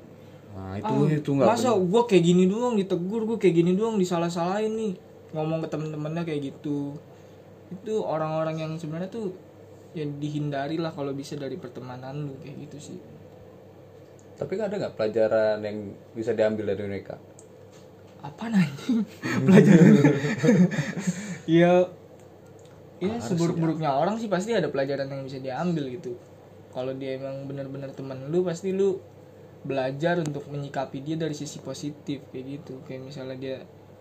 nah 0.59 0.75
itu. 0.75 0.91
Ah, 0.91 1.07
itu 1.07 1.31
nggak 1.39 1.49
masa 1.55 1.71
gue 1.79 2.03
kayak 2.11 2.25
gini 2.27 2.45
doang 2.51 2.75
ditegur 2.75 3.23
gue 3.31 3.39
kayak 3.39 3.55
gini 3.63 3.73
doang 3.79 3.95
disalah-salahin 3.95 4.75
nih. 4.75 4.93
Ngomong 5.31 5.63
ke 5.63 5.69
temen-temennya 5.71 6.27
kayak 6.27 6.51
gitu. 6.51 6.99
Itu 7.71 8.03
orang-orang 8.03 8.59
yang 8.59 8.73
sebenarnya 8.75 9.07
tuh 9.07 9.39
ya 9.95 10.05
dihindari 10.05 10.77
lah 10.77 10.91
kalau 10.91 11.15
bisa 11.15 11.39
dari 11.39 11.55
pertemanan 11.55 12.27
lu 12.27 12.35
kayak 12.43 12.67
gitu 12.67 12.93
sih. 12.93 12.99
Tapi 14.35 14.59
ada 14.59 14.75
nggak 14.75 14.95
pelajaran 14.99 15.63
yang 15.63 15.95
bisa 16.15 16.35
diambil 16.35 16.75
dari 16.75 16.83
mereka? 16.91 17.15
Apa 18.19 18.51
anjing 18.51 19.07
pelajaran. 19.47 19.95
Ya 21.49 21.89
ya 23.01 23.17
seburuk-buruknya 23.25 23.89
orang 23.89 24.21
sih 24.21 24.29
pasti 24.29 24.53
ada 24.53 24.69
pelajaran 24.69 25.09
yang 25.09 25.25
bisa 25.25 25.41
diambil 25.41 25.89
gitu. 25.89 26.13
Kalau 26.77 26.93
dia 26.93 27.17
emang 27.17 27.49
benar-benar 27.49 27.97
teman 27.97 28.29
lu 28.29 28.45
pasti 28.45 28.77
lu 28.77 29.01
belajar 29.67 30.23
untuk 30.23 30.47
menyikapi 30.51 31.03
dia 31.03 31.17
dari 31.19 31.35
sisi 31.35 31.59
positif 31.63 32.23
kayak 32.31 32.47
gitu. 32.47 32.83
Kayak 32.87 33.03
misalnya 33.09 33.37
dia 33.39 33.57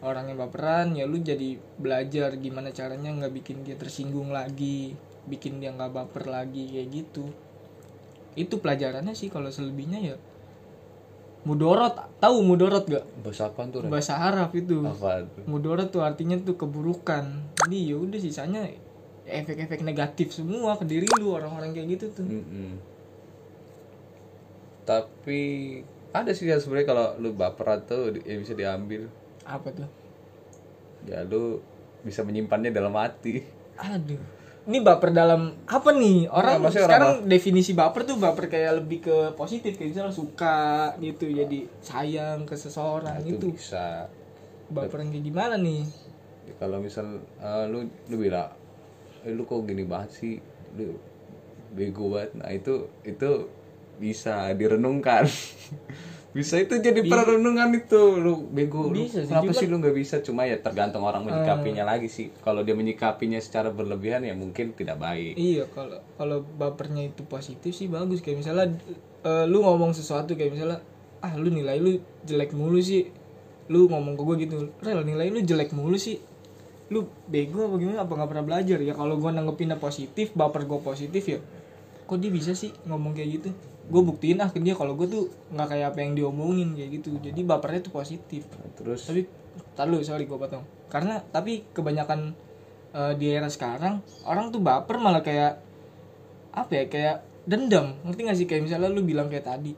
orangnya 0.05 0.37
baperan 0.37 0.93
ya 0.93 1.09
lu 1.09 1.17
jadi 1.17 1.57
belajar 1.81 2.37
gimana 2.37 2.69
caranya 2.69 3.09
nggak 3.17 3.33
bikin 3.33 3.65
dia 3.65 3.73
tersinggung 3.73 4.29
lagi 4.29 4.93
bikin 5.25 5.57
dia 5.57 5.73
nggak 5.73 5.89
baper 5.89 6.29
lagi 6.29 6.69
kayak 6.69 6.89
gitu. 6.93 7.25
Itu 8.37 8.61
pelajarannya 8.61 9.17
sih 9.17 9.33
kalau 9.33 9.49
selebihnya 9.49 9.99
ya 10.13 10.17
mudorot. 11.47 11.95
Tahu 12.19 12.37
mudorot 12.43 12.85
gak 12.85 13.05
bahasa 13.23 13.47
apa 13.47 13.65
tuh 13.71 13.87
Ren? 13.87 13.89
bahasa 13.89 14.13
Arab 14.19 14.51
itu. 14.53 14.83
Apa 14.83 15.23
tuh? 15.25 15.43
Mudorot 15.47 15.89
tuh 15.89 16.03
artinya 16.03 16.35
tuh 16.37 16.59
keburukan. 16.59 17.23
Jadi 17.63 17.77
ya 17.91 17.95
udah 17.95 18.19
sisanya 18.19 18.67
efek-efek 19.27 19.83
negatif 19.83 20.31
semua 20.31 20.79
ke 20.79 20.87
diri 20.87 21.07
lu 21.19 21.35
orang-orang 21.35 21.75
kayak 21.75 21.87
gitu 21.99 22.05
tuh. 22.23 22.27
Mm-mm. 22.27 22.96
Tapi 24.87 25.41
ada 26.15 26.31
sih 26.31 26.47
ya 26.47 26.57
sebenarnya 26.63 26.87
kalau 26.87 27.07
lu 27.19 27.35
baper 27.35 27.83
atau 27.83 28.07
ya 28.23 28.35
bisa 28.39 28.55
diambil. 28.55 29.11
Apa 29.43 29.67
tuh? 29.75 29.89
Ya 31.03 31.27
lu 31.27 31.59
bisa 32.07 32.23
menyimpannya 32.23 32.71
dalam 32.71 32.95
hati. 32.95 33.43
Aduh. 33.75 34.39
Ini 34.67 34.83
baper 34.83 35.15
dalam 35.15 35.55
apa 35.63 35.95
nih? 35.95 36.27
Orang 36.27 36.59
Nggak, 36.59 36.63
maksudnya 36.63 36.87
orang 36.87 36.91
sekarang 36.91 37.13
definisi 37.27 37.71
baper 37.71 38.01
tuh 38.03 38.19
baper 38.19 38.51
kayak 38.51 38.83
lebih 38.83 38.99
ke 38.99 39.17
positif 39.35 39.79
kayak 39.79 39.95
misalnya 39.95 40.11
suka 40.11 40.91
gitu 40.99 41.31
jadi 41.31 41.59
sayang 41.79 42.43
ke 42.43 42.55
seseorang 42.55 43.23
itu 43.23 43.39
itu 43.39 43.47
bisa. 43.55 44.11
Baper 44.67 45.07
yang 45.07 45.15
kayak 45.15 45.23
gimana 45.23 45.55
nih? 45.55 45.87
Ya, 46.47 46.53
kalau 46.59 46.83
misal 46.83 47.23
eh, 47.39 47.65
lu 47.71 47.87
lu 48.11 48.15
bilang 48.19 48.51
eh, 49.23 49.31
lu 49.31 49.47
kok 49.47 49.63
gini 49.63 49.87
banget 49.87 50.11
sih? 50.11 50.35
Lu 50.75 50.99
bego 51.71 52.11
banget. 52.11 52.35
Nah 52.35 52.51
itu 52.51 52.91
itu 53.07 53.47
bisa 53.97 54.53
direnungkan. 54.53 55.25
Bisa 56.37 56.61
itu 56.61 56.77
jadi 56.77 57.01
perenungan 57.01 57.73
itu. 57.73 58.21
Lu 58.21 58.45
bego 58.53 58.93
lu 58.93 59.09
Bisa 59.09 59.25
sih, 59.25 59.33
kenapa 59.33 59.57
sih 59.57 59.65
lu 59.65 59.81
nggak 59.81 59.95
bisa? 59.97 60.21
Cuma 60.21 60.45
ya 60.45 60.61
tergantung 60.61 61.01
orang 61.01 61.25
menyikapinya 61.25 61.81
lagi 61.81 62.13
sih. 62.13 62.29
Kalau 62.45 62.61
dia 62.61 62.77
menyikapinya 62.77 63.41
secara 63.41 63.73
berlebihan 63.73 64.21
ya 64.21 64.37
mungkin 64.37 64.77
tidak 64.77 65.01
baik. 65.01 65.33
Iya 65.33 65.65
kalau 65.73 65.97
kalau 66.13 66.45
bapernya 66.45 67.09
itu 67.09 67.25
positif 67.25 67.73
sih 67.73 67.89
bagus. 67.89 68.21
Kayak 68.21 68.45
misalnya 68.45 68.69
eh, 69.25 69.49
lu 69.49 69.65
ngomong 69.65 69.97
sesuatu 69.97 70.37
kayak 70.37 70.53
misalnya 70.53 70.77
ah 71.25 71.33
lu 71.33 71.49
nilai 71.49 71.81
lu 71.81 71.97
jelek 72.21 72.53
mulu 72.53 72.77
sih. 72.85 73.09
Lu 73.73 73.89
ngomong 73.89 74.13
ke 74.13 74.21
gue 74.21 74.35
gitu 74.45 74.55
rel 74.85 75.01
nilai 75.01 75.33
lu 75.33 75.41
jelek 75.41 75.73
mulu 75.73 75.97
sih. 75.97 76.21
Lu 76.93 77.09
bego 77.25 77.65
apa 77.65 77.81
gimana? 77.81 78.05
Apa 78.05 78.13
nggak 78.13 78.29
pernah 78.29 78.45
belajar? 78.45 78.77
Ya 78.77 78.93
kalau 78.93 79.17
gue 79.17 79.31
nanggepinnya 79.33 79.81
positif 79.81 80.37
baper 80.37 80.69
gue 80.69 80.79
positif 80.85 81.25
ya 81.25 81.41
kok 82.07 82.17
dia 82.23 82.31
bisa 82.31 82.55
sih 82.55 82.71
ngomong 82.87 83.11
kayak 83.11 83.29
gitu 83.37 83.49
gue 83.87 84.01
buktiin 84.03 84.43
ah 84.43 84.51
ke 84.51 84.59
dia 84.59 84.75
kalau 84.75 84.99
gue 84.99 85.07
tuh 85.07 85.31
nggak 85.55 85.67
kayak 85.71 85.87
apa 85.95 85.99
yang 86.03 86.11
diomongin 86.13 86.75
kayak 86.75 86.99
gitu. 86.99 87.15
Jadi 87.23 87.39
bapernya 87.47 87.79
tuh 87.87 87.93
positif. 87.95 88.43
Terus? 88.75 89.07
Tapi 89.07 89.23
tar 89.73 89.87
lu 89.87 90.03
sorry 90.03 90.27
gue 90.27 90.35
potong. 90.35 90.63
Karena 90.91 91.23
tapi 91.23 91.63
kebanyakan 91.71 92.35
eh, 92.91 93.13
di 93.15 93.31
era 93.31 93.47
sekarang 93.47 94.03
orang 94.27 94.51
tuh 94.51 94.59
baper 94.59 94.99
malah 94.99 95.23
kayak 95.23 95.63
apa 96.51 96.71
ya 96.75 96.85
kayak 96.91 97.17
dendam. 97.47 97.95
Ngerti 98.03 98.21
gak 98.27 98.37
sih? 98.37 98.47
Kayak 98.49 98.67
misalnya 98.67 98.91
lu 98.91 99.07
bilang 99.07 99.31
kayak 99.31 99.47
tadi 99.47 99.71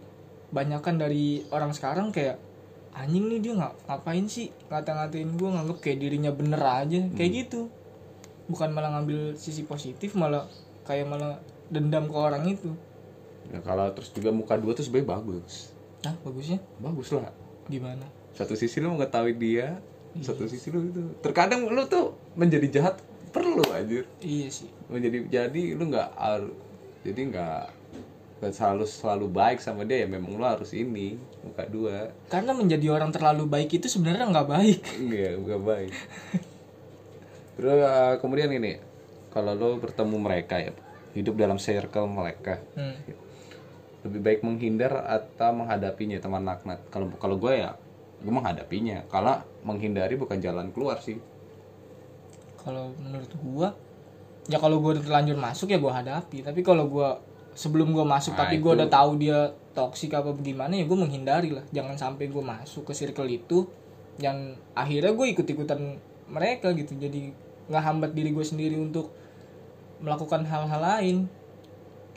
banyakan 0.49 0.97
dari 0.97 1.45
orang 1.53 1.69
sekarang 1.77 2.09
kayak 2.09 2.41
anjing 2.89 3.29
nih 3.29 3.37
dia 3.37 3.53
nggak 3.53 3.85
ngapain 3.85 4.25
sih 4.25 4.49
ngata-ngatain 4.65 5.37
gue 5.37 5.49
nganggep 5.53 5.77
kayak 5.77 5.97
dirinya 6.01 6.33
bener 6.33 6.57
aja 6.57 7.05
kayak 7.13 7.45
gitu. 7.45 7.69
Bukan 8.49 8.73
malah 8.73 8.97
ngambil 8.97 9.37
sisi 9.37 9.61
positif 9.69 10.17
malah 10.17 10.49
kayak 10.89 11.05
malah 11.05 11.37
dendam 11.69 12.09
ke 12.09 12.17
orang 12.17 12.49
itu 12.49 12.73
ya, 13.49 13.59
kalau 13.65 13.89
terus 13.93 14.09
juga 14.13 14.29
muka 14.33 14.55
dua 14.57 14.77
tuh 14.77 14.85
sebenarnya 14.85 15.19
bagus. 15.19 15.73
Nah 16.05 16.15
bagusnya? 16.23 16.59
Bagus 16.79 17.09
lah. 17.11 17.33
Gimana? 17.69 18.05
Satu 18.33 18.55
sisi 18.55 18.79
lu 18.79 18.95
mengetahui 18.95 19.35
dia 19.35 19.77
satu 20.17 20.49
sisi 20.49 20.73
lu 20.73 20.89
itu. 20.89 21.03
Terkadang 21.21 21.69
lu 21.69 21.85
tuh 21.85 22.17
menjadi 22.33 22.67
jahat 22.81 22.95
perlu 23.29 23.61
anjir. 23.69 24.09
Iya 24.25 24.49
sih. 24.49 24.69
Menjadi 24.89 25.21
jadi 25.29 25.63
lu 25.77 25.93
nggak 25.93 26.09
harus 26.17 26.55
jadi 27.05 27.21
nggak 27.29 27.63
nggak 28.39 28.53
selalu 28.55 28.85
selalu 28.87 29.27
baik 29.27 29.59
sama 29.59 29.83
dia 29.83 30.03
ya 30.03 30.07
memang 30.07 30.39
lu 30.39 30.45
harus 30.47 30.73
ini 30.73 31.19
muka 31.45 31.63
dua. 31.69 32.09
Karena 32.31 32.57
menjadi 32.57 32.89
orang 32.89 33.13
terlalu 33.13 33.45
baik 33.45 33.79
itu 33.79 33.87
sebenarnya 33.87 34.25
nggak 34.27 34.49
baik. 34.49 34.79
Iya 35.13 35.31
nggak 35.37 35.61
baik. 35.61 35.93
Terus 37.59 37.79
uh, 37.83 38.15
kemudian 38.17 38.49
ini 38.55 38.79
kalau 39.29 39.53
lu 39.53 39.77
bertemu 39.77 40.17
mereka 40.17 40.57
ya 40.57 40.73
hidup 41.13 41.37
dalam 41.37 41.61
circle 41.61 42.09
mereka. 42.09 42.57
Hmm. 42.73 42.97
Lebih 44.07 44.19
baik 44.23 44.39
menghindar 44.47 44.95
atau 45.03 45.51
menghadapinya 45.51 46.17
teman 46.23 46.47
laknat 46.47 46.79
kalau 46.87 47.11
kalau 47.19 47.35
gue 47.35 47.51
ya 47.59 47.75
gue 48.19 48.33
menghadapinya. 48.35 49.07
Kalau 49.07 49.39
menghindari 49.63 50.19
bukan 50.19 50.43
jalan 50.43 50.75
keluar 50.75 50.99
sih. 50.99 51.15
Kalau 52.59 52.91
menurut 52.99 53.31
gua 53.39 53.71
ya 54.49 54.59
kalau 54.59 54.81
udah 54.83 54.99
terlanjur 54.99 55.39
masuk 55.39 55.71
ya 55.71 55.79
gua 55.79 56.03
hadapi. 56.03 56.43
Tapi 56.43 56.59
kalau 56.59 56.91
gua 56.91 57.15
sebelum 57.55 57.95
gua 57.95 58.03
masuk 58.03 58.35
Nah, 58.35 58.43
tapi 58.47 58.59
itu- 58.59 58.67
udah 58.67 58.87
tahu 58.91 59.11
dia 59.15 59.39
toksik 59.71 60.11
apa 60.11 60.35
bagaimana 60.35 60.75
ya 60.75 60.83
gua 60.83 61.07
menghindari 61.07 61.55
lah. 61.55 61.63
Jangan 61.71 61.95
sampai 61.95 62.27
gua 62.27 62.43
masuk 62.43 62.91
ke 62.91 62.93
circle 62.95 63.29
itu 63.31 63.63
yang 64.19 64.51
akhirnya 64.75 65.15
gue 65.15 65.31
ikut 65.31 65.47
ikutan 65.47 65.95
mereka 66.27 66.75
gitu. 66.75 66.99
Jadi 66.99 67.31
nggak 67.71 67.83
hambat 67.87 68.11
diri 68.11 68.35
gue 68.35 68.43
sendiri 68.43 68.75
untuk 68.75 69.15
melakukan 70.03 70.43
hal-hal 70.43 70.81
lain 70.83 71.17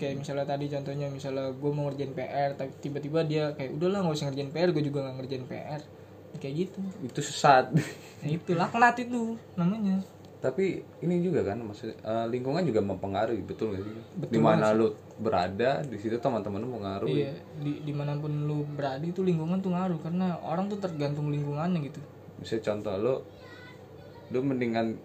kayak 0.02 0.18
misalnya 0.18 0.42
tadi 0.42 0.66
contohnya 0.66 1.06
misalnya 1.06 1.54
gue 1.54 1.71
mau 1.71 1.87
ngerjain 1.87 2.11
PR 2.18 2.50
tapi 2.59 2.75
tiba-tiba 2.82 3.23
dia 3.23 3.54
kayak 3.54 3.78
udahlah 3.78 4.02
nggak 4.02 4.16
usah 4.18 4.26
ngerjain 4.35 4.50
PR 4.50 4.68
gue 4.75 4.82
juga 4.82 4.99
nggak 5.06 5.16
ngerjain 5.23 5.47
PR 5.47 5.80
kayak 6.42 6.54
gitu. 6.66 6.80
Itu 7.06 7.21
sesat. 7.23 7.71
Nah, 7.71 8.28
itu 8.30 8.50
laknat 8.59 8.97
itu 8.99 9.38
namanya. 9.54 10.02
Tapi 10.42 10.82
ini 11.06 11.23
juga 11.23 11.47
kan 11.47 11.62
maksudnya 11.62 11.94
eh, 12.02 12.26
lingkungan 12.26 12.66
juga 12.66 12.82
mempengaruhi 12.82 13.47
betul 13.47 13.78
gak 13.78 13.87
sih? 13.87 13.94
Betul 14.18 14.35
di 14.35 14.40
mana 14.42 14.75
lu 14.75 14.90
berada 15.23 15.87
di 15.87 15.97
situ 16.02 16.18
teman-teman 16.18 16.59
lu 16.59 16.82
mengaruhi 16.82 17.23
Iya, 17.23 17.35
di 17.62 17.73
di 17.87 17.92
mana 17.94 18.18
pun 18.18 18.50
lu 18.50 18.66
berada 18.75 19.06
itu 19.06 19.23
lingkungan 19.23 19.62
tuh 19.62 19.71
ngaruh 19.71 20.02
karena 20.02 20.35
orang 20.42 20.66
tuh 20.66 20.82
tergantung 20.82 21.30
lingkungannya 21.30 21.87
gitu. 21.87 22.02
misalnya 22.42 22.75
contoh 22.75 22.94
lu 22.99 23.14
lu 24.35 24.38
mendingan 24.42 24.99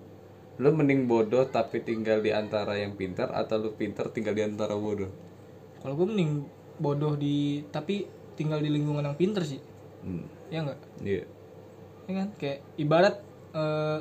lu 0.58 0.70
mending 0.72 1.06
bodoh 1.06 1.46
tapi 1.46 1.80
tinggal 1.80 2.20
di 2.20 2.34
antara 2.34 2.74
yang 2.74 2.94
pintar 2.94 3.30
atau 3.30 3.58
lu 3.58 3.70
pintar 3.72 4.10
tinggal 4.10 4.34
di 4.34 4.42
antara 4.42 4.74
bodoh 4.74 5.10
Kalau 5.78 5.94
gue 5.94 6.08
mending 6.08 6.32
bodoh 6.78 7.14
di 7.14 7.62
tapi 7.70 8.06
tinggal 8.34 8.58
di 8.58 8.70
lingkungan 8.70 9.02
yang 9.02 9.14
pinter 9.14 9.42
sih, 9.42 9.58
hmm. 10.04 10.26
ya 10.50 10.62
enggak? 10.62 10.80
iya 11.02 11.24
Ya 12.06 12.14
kan? 12.16 12.28
Kayak 12.36 12.58
ibarat 12.76 13.16
eh, 13.52 14.00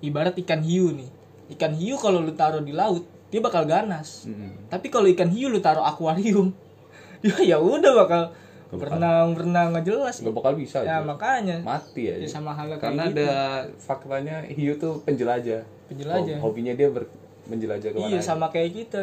ibarat 0.00 0.34
ikan 0.38 0.60
hiu 0.60 0.92
nih. 0.92 1.10
Ikan 1.50 1.74
hiu 1.74 1.96
kalau 1.96 2.20
lu 2.20 2.32
taruh 2.32 2.60
di 2.60 2.70
laut 2.70 3.02
dia 3.28 3.40
bakal 3.40 3.64
ganas. 3.64 4.24
Mm-mm. 4.24 4.70
Tapi 4.70 4.86
kalau 4.86 5.10
ikan 5.10 5.26
hiu 5.28 5.48
lu 5.48 5.58
taruh 5.58 5.82
akuarium, 5.82 6.54
ya 7.26 7.34
ya 7.42 7.56
udah 7.58 7.92
bakal 7.98 8.22
berenang 8.70 9.34
berenang 9.34 9.66
nggak 9.70 9.84
jelas. 9.84 10.18
nggak 10.18 10.34
bakal 10.34 10.52
bisa 10.54 10.82
Ya 10.82 10.98
aja. 10.98 11.04
makanya 11.04 11.56
mati 11.62 12.06
ya 12.06 12.14
aja 12.18 12.26
sama 12.28 12.50
halnya 12.50 12.74
kayak 12.74 12.84
karena 12.90 13.02
gitu. 13.06 13.14
ada 13.22 13.30
faktanya 13.78 14.36
hiu 14.46 14.72
tuh 14.74 14.98
penjelajah 15.02 15.62
penjelajah. 15.86 16.38
Hob- 16.38 16.50
hobinya 16.50 16.72
dia 16.72 16.88
ber- 16.88 17.10
menjelajah 17.44 17.90
ke 17.90 17.96
mana 17.96 18.08
Iya 18.08 18.20
sama 18.20 18.48
kayak 18.48 18.70
kita. 18.74 19.00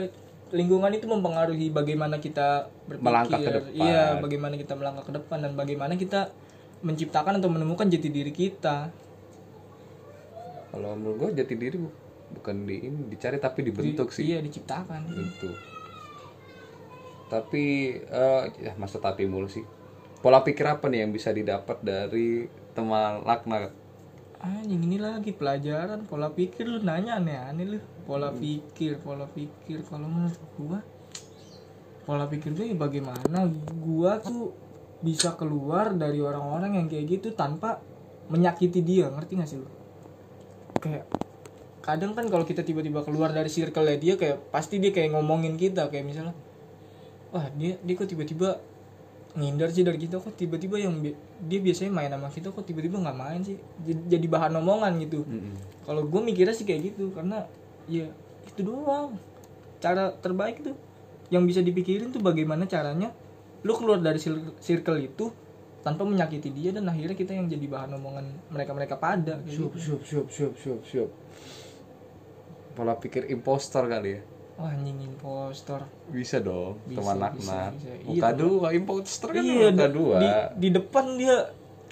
Lingkungan 0.51 0.91
itu 0.91 1.05
mempengaruhi 1.05 1.69
bagaimana 1.69 2.17
kita 2.17 2.67
berpikir. 2.83 3.05
Melangkah 3.05 3.39
ke 3.39 3.51
depan. 3.53 3.71
iya 3.71 4.17
bagaimana 4.17 4.55
kita 4.55 4.73
melangkah 4.73 5.05
ke 5.05 5.13
depan 5.13 5.37
dan 5.39 5.51
bagaimana 5.53 5.93
kita 5.95 6.27
menciptakan 6.81 7.37
atau 7.37 7.47
menemukan 7.47 7.85
jati 7.85 8.09
diri 8.09 8.29
kita. 8.29 8.89
Kalau 10.67 10.95
menurut 10.95 11.15
gue 11.17 11.39
jati 11.39 11.55
diri 11.55 11.77
bu- 11.77 11.93
bukan 12.31 12.63
di 12.63 12.79
ini 12.81 12.99
dicari 13.07 13.37
tapi 13.37 13.59
dibentuk 13.61 14.09
sih. 14.09 14.23
iya 14.25 14.39
diciptakan. 14.39 15.03
Bentuk. 15.05 15.55
Tapi 17.29 17.63
eh 17.97 18.43
ya 18.59 18.73
masa 18.75 18.99
tapi 18.99 19.23
mulu 19.23 19.47
sih. 19.47 19.63
Pola 20.19 20.41
pikir 20.41 20.67
apa 20.67 20.85
nih 20.85 21.01
yang 21.01 21.11
bisa 21.11 21.31
didapat 21.31 21.79
dari 21.79 22.45
teman 22.71 23.23
laknat 23.23 23.71
anjing 24.41 24.81
ini 24.81 24.97
lagi 24.97 25.31
pelajaran 25.37 26.09
pola 26.09 26.33
pikir 26.33 26.65
lu 26.65 26.81
nanya 26.81 27.21
aneh-aneh 27.21 27.77
lu. 27.77 27.79
Pola 28.09 28.33
pikir 28.33 28.97
pola 28.99 29.29
pikir. 29.29 29.85
Kalau 29.85 30.09
menurut 30.09 30.41
gua 30.57 30.79
pola 32.01 32.25
pikir 32.25 32.57
gue 32.57 32.73
ya 32.73 32.75
bagaimana 32.75 33.45
gua 33.77 34.17
tuh 34.17 34.57
bisa 35.05 35.37
keluar 35.37 35.93
dari 35.93 36.17
orang-orang 36.17 36.81
yang 36.81 36.87
kayak 36.89 37.21
gitu 37.21 37.37
tanpa 37.37 37.77
menyakiti 38.33 38.81
dia. 38.81 39.09
Ngerti 39.13 39.31
gak 39.37 39.49
sih 39.49 39.57
lu? 39.61 39.69
Kayak 40.81 41.05
kadang 41.85 42.17
kan 42.17 42.25
kalau 42.29 42.45
kita 42.45 42.65
tiba-tiba 42.65 43.05
keluar 43.05 43.33
dari 43.33 43.49
circle 43.49 43.89
dia 43.97 44.17
kayak 44.17 44.49
pasti 44.49 44.81
dia 44.81 44.89
kayak 44.89 45.13
ngomongin 45.13 45.53
kita. 45.57 45.85
Kayak 45.93 46.05
misalnya 46.09 46.35
wah 47.29 47.45
dia 47.53 47.77
dia 47.85 47.93
kok 47.93 48.09
tiba-tiba 48.09 48.57
ngindar 49.31 49.71
sih 49.71 49.87
dari 49.87 49.95
kita 49.95 50.19
kok 50.19 50.35
tiba-tiba 50.35 50.75
yang 50.75 50.99
bi- 50.99 51.15
dia 51.47 51.59
biasanya 51.63 51.91
main 51.91 52.11
sama 52.11 52.27
kita 52.27 52.51
kok 52.51 52.67
tiba-tiba 52.67 52.99
nggak 52.99 53.17
main 53.17 53.39
sih? 53.39 53.55
Jadi, 53.83 54.01
jadi 54.11 54.25
bahan 54.27 54.53
omongan 54.59 54.99
gitu. 54.99 55.23
Kalau 55.87 56.03
gue 56.03 56.21
mikirnya 56.21 56.51
sih 56.51 56.67
kayak 56.67 56.91
gitu 56.91 57.15
karena 57.15 57.47
ya 57.87 58.11
itu 58.43 58.59
doang. 58.61 59.15
Cara 59.79 60.11
terbaik 60.19 60.61
tuh 60.61 60.75
yang 61.31 61.47
bisa 61.47 61.63
dipikirin 61.63 62.11
tuh 62.11 62.19
bagaimana 62.19 62.67
caranya 62.67 63.15
lu 63.63 63.71
keluar 63.77 64.03
dari 64.03 64.19
cir- 64.19 64.57
circle 64.59 64.99
itu 64.99 65.31
tanpa 65.81 66.05
menyakiti 66.05 66.53
dia 66.53 66.69
dan 66.75 66.85
akhirnya 66.85 67.17
kita 67.17 67.33
yang 67.33 67.49
jadi 67.49 67.65
bahan 67.65 67.97
omongan 67.97 68.25
mereka 68.53 68.71
mereka 68.75 68.95
pada 69.01 69.41
kayak 69.41 69.49
gitu. 69.49 69.65
siap 69.73 69.73
siap 69.73 70.01
siap 70.05 70.27
siap 70.29 70.53
siap 70.59 70.81
siap 70.85 71.09
pola 72.77 72.93
pikir 72.95 73.27
impostor 73.33 73.89
kali 73.89 74.17
ya 74.17 74.21
wah 74.61 74.71
anjing 74.71 75.01
impostor 75.01 75.81
bisa 76.13 76.37
dong 76.37 76.77
Bisa, 76.85 77.01
teman 77.01 77.17
bisa. 77.33 77.59
Iya, 77.73 77.93
muka 78.05 78.27
teman- 78.29 78.39
dua 78.39 78.67
imposter 78.71 79.29
kan 79.33 79.43
iya 79.43 79.67
muka 79.69 79.87
dua. 79.89 80.15
di, 80.17 80.27
di 80.57 80.69
depan 80.69 81.05
dia 81.17 81.35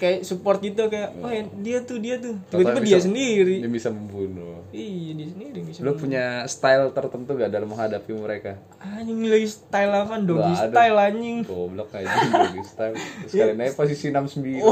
kayak 0.00 0.24
support 0.24 0.64
gitu 0.64 0.88
kayak 0.88 1.12
wah 1.20 1.28
dia 1.60 1.84
tuh 1.84 2.00
dia 2.00 2.16
tuh. 2.16 2.32
Tiba-tiba 2.48 2.80
dia 2.80 2.98
sendiri. 3.04 3.60
Dia 3.60 3.68
bisa 3.68 3.92
membunuh. 3.92 4.64
Iya 4.72 5.12
dia 5.12 5.28
sendiri 5.28 5.60
bisa 5.60 5.84
lu 5.84 5.92
punya 5.92 6.48
style 6.48 6.88
tertentu 6.96 7.36
gak 7.36 7.52
dalam 7.52 7.68
menghadapi 7.68 8.08
mereka? 8.16 8.56
Anjing 8.80 9.28
lagi 9.28 9.44
style 9.52 9.92
apa 9.92 10.16
doggy 10.16 10.54
ada. 10.56 10.72
style 10.72 10.96
anjing. 10.96 11.38
Goblok 11.44 11.92
aja 11.92 12.08
doggy 12.32 12.64
style. 12.64 12.96
Sekalian 13.28 13.60
aja 13.60 13.72
posisi 13.76 14.08
69 14.08 14.64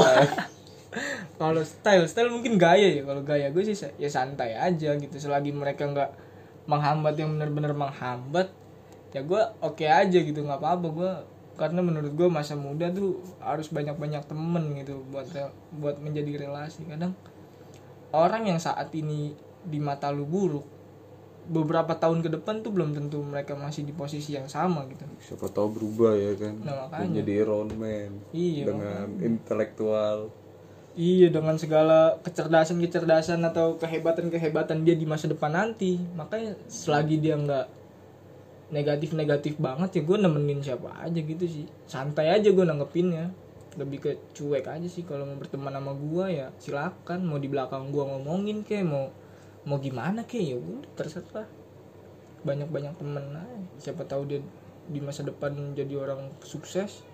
kalau 1.37 1.61
style 1.61 2.09
style 2.09 2.33
mungkin 2.33 2.57
gaya 2.57 2.89
ya. 2.89 3.05
Kalau 3.05 3.21
gaya 3.21 3.53
gue 3.53 3.61
sih 3.61 3.77
ya 4.01 4.09
santai 4.09 4.57
aja 4.57 4.97
gitu. 4.97 5.15
Selagi 5.21 5.53
mereka 5.53 5.85
nggak 5.85 6.09
menghambat 6.69 7.17
yang 7.17 7.33
benar-benar 7.33 7.73
menghambat 7.73 8.53
ya 9.09 9.25
gue 9.25 9.41
oke 9.65 9.85
aja 9.89 10.19
gitu 10.21 10.39
nggak 10.45 10.61
apa-apa. 10.61 10.87
Gue 10.93 11.11
karena 11.57 11.81
menurut 11.81 12.13
gue 12.13 12.29
masa 12.29 12.53
muda 12.55 12.87
tuh 12.93 13.19
harus 13.41 13.67
banyak-banyak 13.67 14.23
temen 14.29 14.63
gitu 14.77 15.01
buat 15.09 15.27
buat 15.81 15.97
menjadi 15.97 16.45
relasi. 16.45 16.85
Kadang 16.85 17.17
orang 18.13 18.47
yang 18.47 18.61
saat 18.61 18.93
ini 18.93 19.33
di 19.65 19.81
mata 19.81 20.13
lu 20.13 20.23
buruk 20.23 20.63
beberapa 21.49 21.97
tahun 21.97 22.21
ke 22.21 22.29
depan 22.39 22.61
tuh 22.61 22.69
belum 22.69 22.93
tentu 22.93 23.25
mereka 23.25 23.57
masih 23.57 23.81
di 23.81 23.91
posisi 23.91 24.37
yang 24.37 24.45
sama 24.45 24.85
gitu. 24.85 25.03
Siapa 25.17 25.49
tahu 25.49 25.81
berubah 25.81 26.13
ya 26.13 26.37
kan? 26.37 26.53
Nah, 26.61 26.85
makanya. 26.85 27.03
menjadi 27.09 27.31
Iron 27.41 27.69
Man 27.73 28.11
Iya, 28.29 28.63
dengan 28.69 29.07
intelektual 29.17 30.29
Iya 30.99 31.31
dengan 31.31 31.55
segala 31.55 32.19
kecerdasan-kecerdasan 32.27 33.39
atau 33.47 33.79
kehebatan-kehebatan 33.79 34.83
dia 34.83 34.99
di 34.99 35.07
masa 35.07 35.31
depan 35.31 35.55
nanti. 35.55 35.95
Makanya 35.95 36.59
selagi 36.67 37.23
dia 37.23 37.39
nggak 37.39 37.71
negatif-negatif 38.75 39.55
banget 39.63 39.95
ya 39.95 40.01
gue 40.03 40.17
nemenin 40.19 40.59
siapa 40.59 40.91
aja 40.99 41.15
gitu 41.15 41.47
sih. 41.47 41.63
Santai 41.87 42.35
aja 42.35 42.51
gue 42.51 42.65
nanggepinnya. 42.67 43.31
Lebih 43.79 43.97
ke 44.03 44.11
cuek 44.35 44.67
aja 44.67 44.87
sih 44.91 45.07
kalau 45.07 45.23
mau 45.23 45.39
berteman 45.39 45.71
sama 45.71 45.95
gue 45.95 46.25
ya 46.35 46.51
silakan. 46.59 47.23
Mau 47.23 47.39
di 47.39 47.47
belakang 47.47 47.95
gue 47.95 48.03
ngomongin 48.03 48.67
kayak 48.67 48.83
mau 48.83 49.07
mau 49.63 49.79
gimana 49.79 50.27
kayak 50.27 50.51
ya 50.51 50.57
udah 50.59 50.91
terserah. 50.99 51.47
Banyak-banyak 52.43 52.99
temen 52.99 53.23
aja. 53.39 53.67
Siapa 53.79 54.03
tahu 54.03 54.27
dia 54.27 54.43
di 54.91 54.99
masa 54.99 55.23
depan 55.23 55.55
jadi 55.79 55.95
orang 55.95 56.27
sukses 56.43 57.07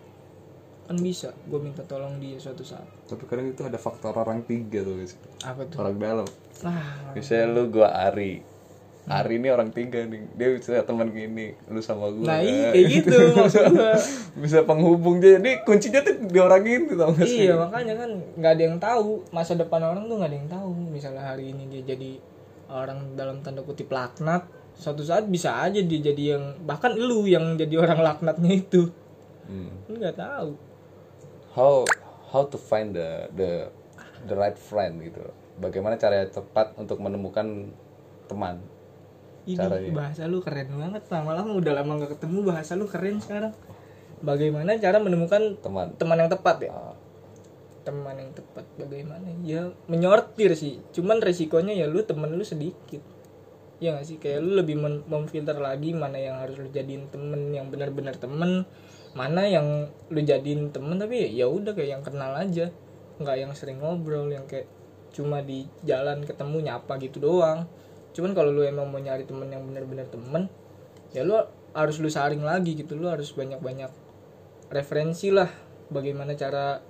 kan 0.85 0.97
bisa 1.01 1.33
gue 1.49 1.59
minta 1.59 1.81
tolong 1.81 2.21
dia 2.21 2.37
suatu 2.37 2.61
saat. 2.61 2.85
Tapi 3.09 3.25
kadang 3.25 3.49
itu 3.49 3.65
ada 3.65 3.81
faktor 3.81 4.13
orang 4.13 4.45
tiga 4.45 4.85
tuh 4.85 5.01
guys. 5.01 5.17
Apa 5.41 5.65
tuh? 5.65 5.81
Orang 5.81 5.97
dalam. 5.97 6.27
Ah 6.61 7.09
misalnya 7.17 7.45
lu 7.57 7.63
gua 7.73 7.89
Ari. 7.89 8.45
Ari 9.05 9.37
ini 9.37 9.49
orang 9.49 9.73
tiga 9.73 10.05
nih. 10.05 10.29
Dia 10.37 10.47
bisa 10.53 10.85
teman 10.85 11.09
gini 11.09 11.57
lu 11.73 11.81
sama 11.81 12.13
gua. 12.13 12.37
Nah 12.37 12.39
iya 12.45 12.69
kayak 12.69 12.85
gitu 13.01 13.17
maksud 13.37 13.65
bisa 14.37 14.61
penghubung 14.61 15.17
jadi 15.17 15.65
kuncinya 15.65 16.05
tuh 16.05 16.29
di 16.29 16.37
orang 16.37 16.61
itu 16.69 16.93
tau 16.93 17.09
gak 17.17 17.25
sih? 17.25 17.49
Iya 17.49 17.53
makanya 17.57 17.93
kan 18.05 18.09
nggak 18.37 18.51
ada 18.53 18.63
yang 18.69 18.77
tahu. 18.77 19.25
Masa 19.33 19.57
depan 19.57 19.81
orang 19.81 20.05
tuh 20.05 20.21
nggak 20.21 20.29
ada 20.29 20.37
yang 20.37 20.49
tahu. 20.53 20.69
Misalnya 20.93 21.23
hari 21.33 21.49
ini 21.49 21.65
dia 21.65 21.81
jadi 21.81 22.21
orang 22.69 23.17
dalam 23.17 23.41
tanda 23.41 23.65
kutip 23.65 23.89
laknat 23.89 24.45
suatu 24.75 25.01
saat 25.01 25.25
bisa 25.31 25.65
aja 25.65 25.79
dia 25.79 25.99
jadi 26.13 26.37
yang 26.37 26.43
bahkan 26.67 26.93
lu 26.93 27.25
yang 27.25 27.57
jadi 27.57 27.73
orang 27.81 28.05
laknatnya 28.05 28.53
itu. 28.53 28.93
Hmm. 29.45 29.69
nggak 29.85 30.17
tahu 30.17 30.64
how 31.55 31.87
how 32.29 32.43
to 32.43 32.59
find 32.59 32.91
the 32.91 33.31
the 33.33 33.71
the 34.27 34.35
right 34.35 34.59
friend 34.59 34.99
gitu. 35.01 35.23
Bagaimana 35.55 35.95
cara 35.95 36.27
yang 36.27 36.31
tepat 36.35 36.75
untuk 36.75 36.99
menemukan 36.99 37.71
teman? 38.27 38.59
Ini 39.47 39.55
Caranya. 39.55 39.91
bahasa 39.95 40.27
lu 40.27 40.43
keren 40.43 40.67
banget 40.75 41.07
lama-lama 41.07 41.55
udah 41.55 41.73
lama 41.79 41.91
nggak 42.01 42.19
ketemu 42.19 42.39
bahasa 42.43 42.75
lu 42.75 42.91
keren 42.91 43.23
sekarang. 43.23 43.55
Bagaimana 44.19 44.75
cara 44.81 44.99
menemukan 44.99 45.55
teman. 45.63 45.95
teman 45.95 46.17
yang 46.17 46.31
tepat 46.33 46.57
ya? 46.65 46.71
Ah, 46.73 46.95
teman 47.85 48.15
yang 48.17 48.31
tepat 48.33 48.65
bagaimana? 48.75 49.23
Ya 49.45 49.69
menyortir 49.85 50.57
sih. 50.57 50.81
Cuman 50.91 51.21
resikonya 51.21 51.71
ya 51.77 51.85
lu 51.85 52.03
temen 52.03 52.33
lu 52.35 52.43
sedikit. 52.43 52.99
Ya 53.77 53.93
gak 53.93 54.07
sih? 54.07 54.17
Kayak 54.17 54.39
lu 54.41 54.57
lebih 54.57 54.81
memfilter 55.05 55.59
lagi 55.61 55.93
mana 55.93 56.17
yang 56.17 56.41
harus 56.41 56.57
lu 56.57 56.71
jadiin 56.71 57.11
temen 57.13 57.53
yang 57.53 57.69
benar-benar 57.69 58.17
temen 58.17 58.65
mana 59.15 59.47
yang 59.47 59.87
lu 60.11 60.19
jadiin 60.19 60.75
temen 60.75 60.99
tapi 60.99 61.31
ya 61.31 61.47
udah 61.47 61.71
kayak 61.71 61.89
yang 61.97 62.03
kenal 62.03 62.35
aja. 62.35 62.67
Nggak 63.15 63.35
yang 63.39 63.51
sering 63.55 63.79
ngobrol 63.79 64.27
yang 64.27 64.43
kayak 64.43 64.67
cuma 65.15 65.39
di 65.39 65.63
jalan 65.87 66.27
ketemu 66.27 66.67
nyapa 66.67 66.99
gitu 66.99 67.23
doang. 67.23 67.63
Cuman 68.11 68.35
kalau 68.35 68.51
lu 68.51 68.67
emang 68.67 68.91
mau 68.91 68.99
nyari 68.99 69.23
temen 69.23 69.47
yang 69.47 69.63
benar-benar 69.63 70.11
temen 70.11 70.51
ya 71.15 71.23
lu 71.23 71.39
harus 71.71 71.95
lu 72.03 72.11
saring 72.11 72.43
lagi 72.43 72.75
gitu. 72.75 72.99
Lu 72.99 73.07
harus 73.07 73.31
banyak-banyak 73.31 73.89
referensi 74.67 75.31
lah 75.31 75.47
bagaimana 75.87 76.35
cara 76.35 76.83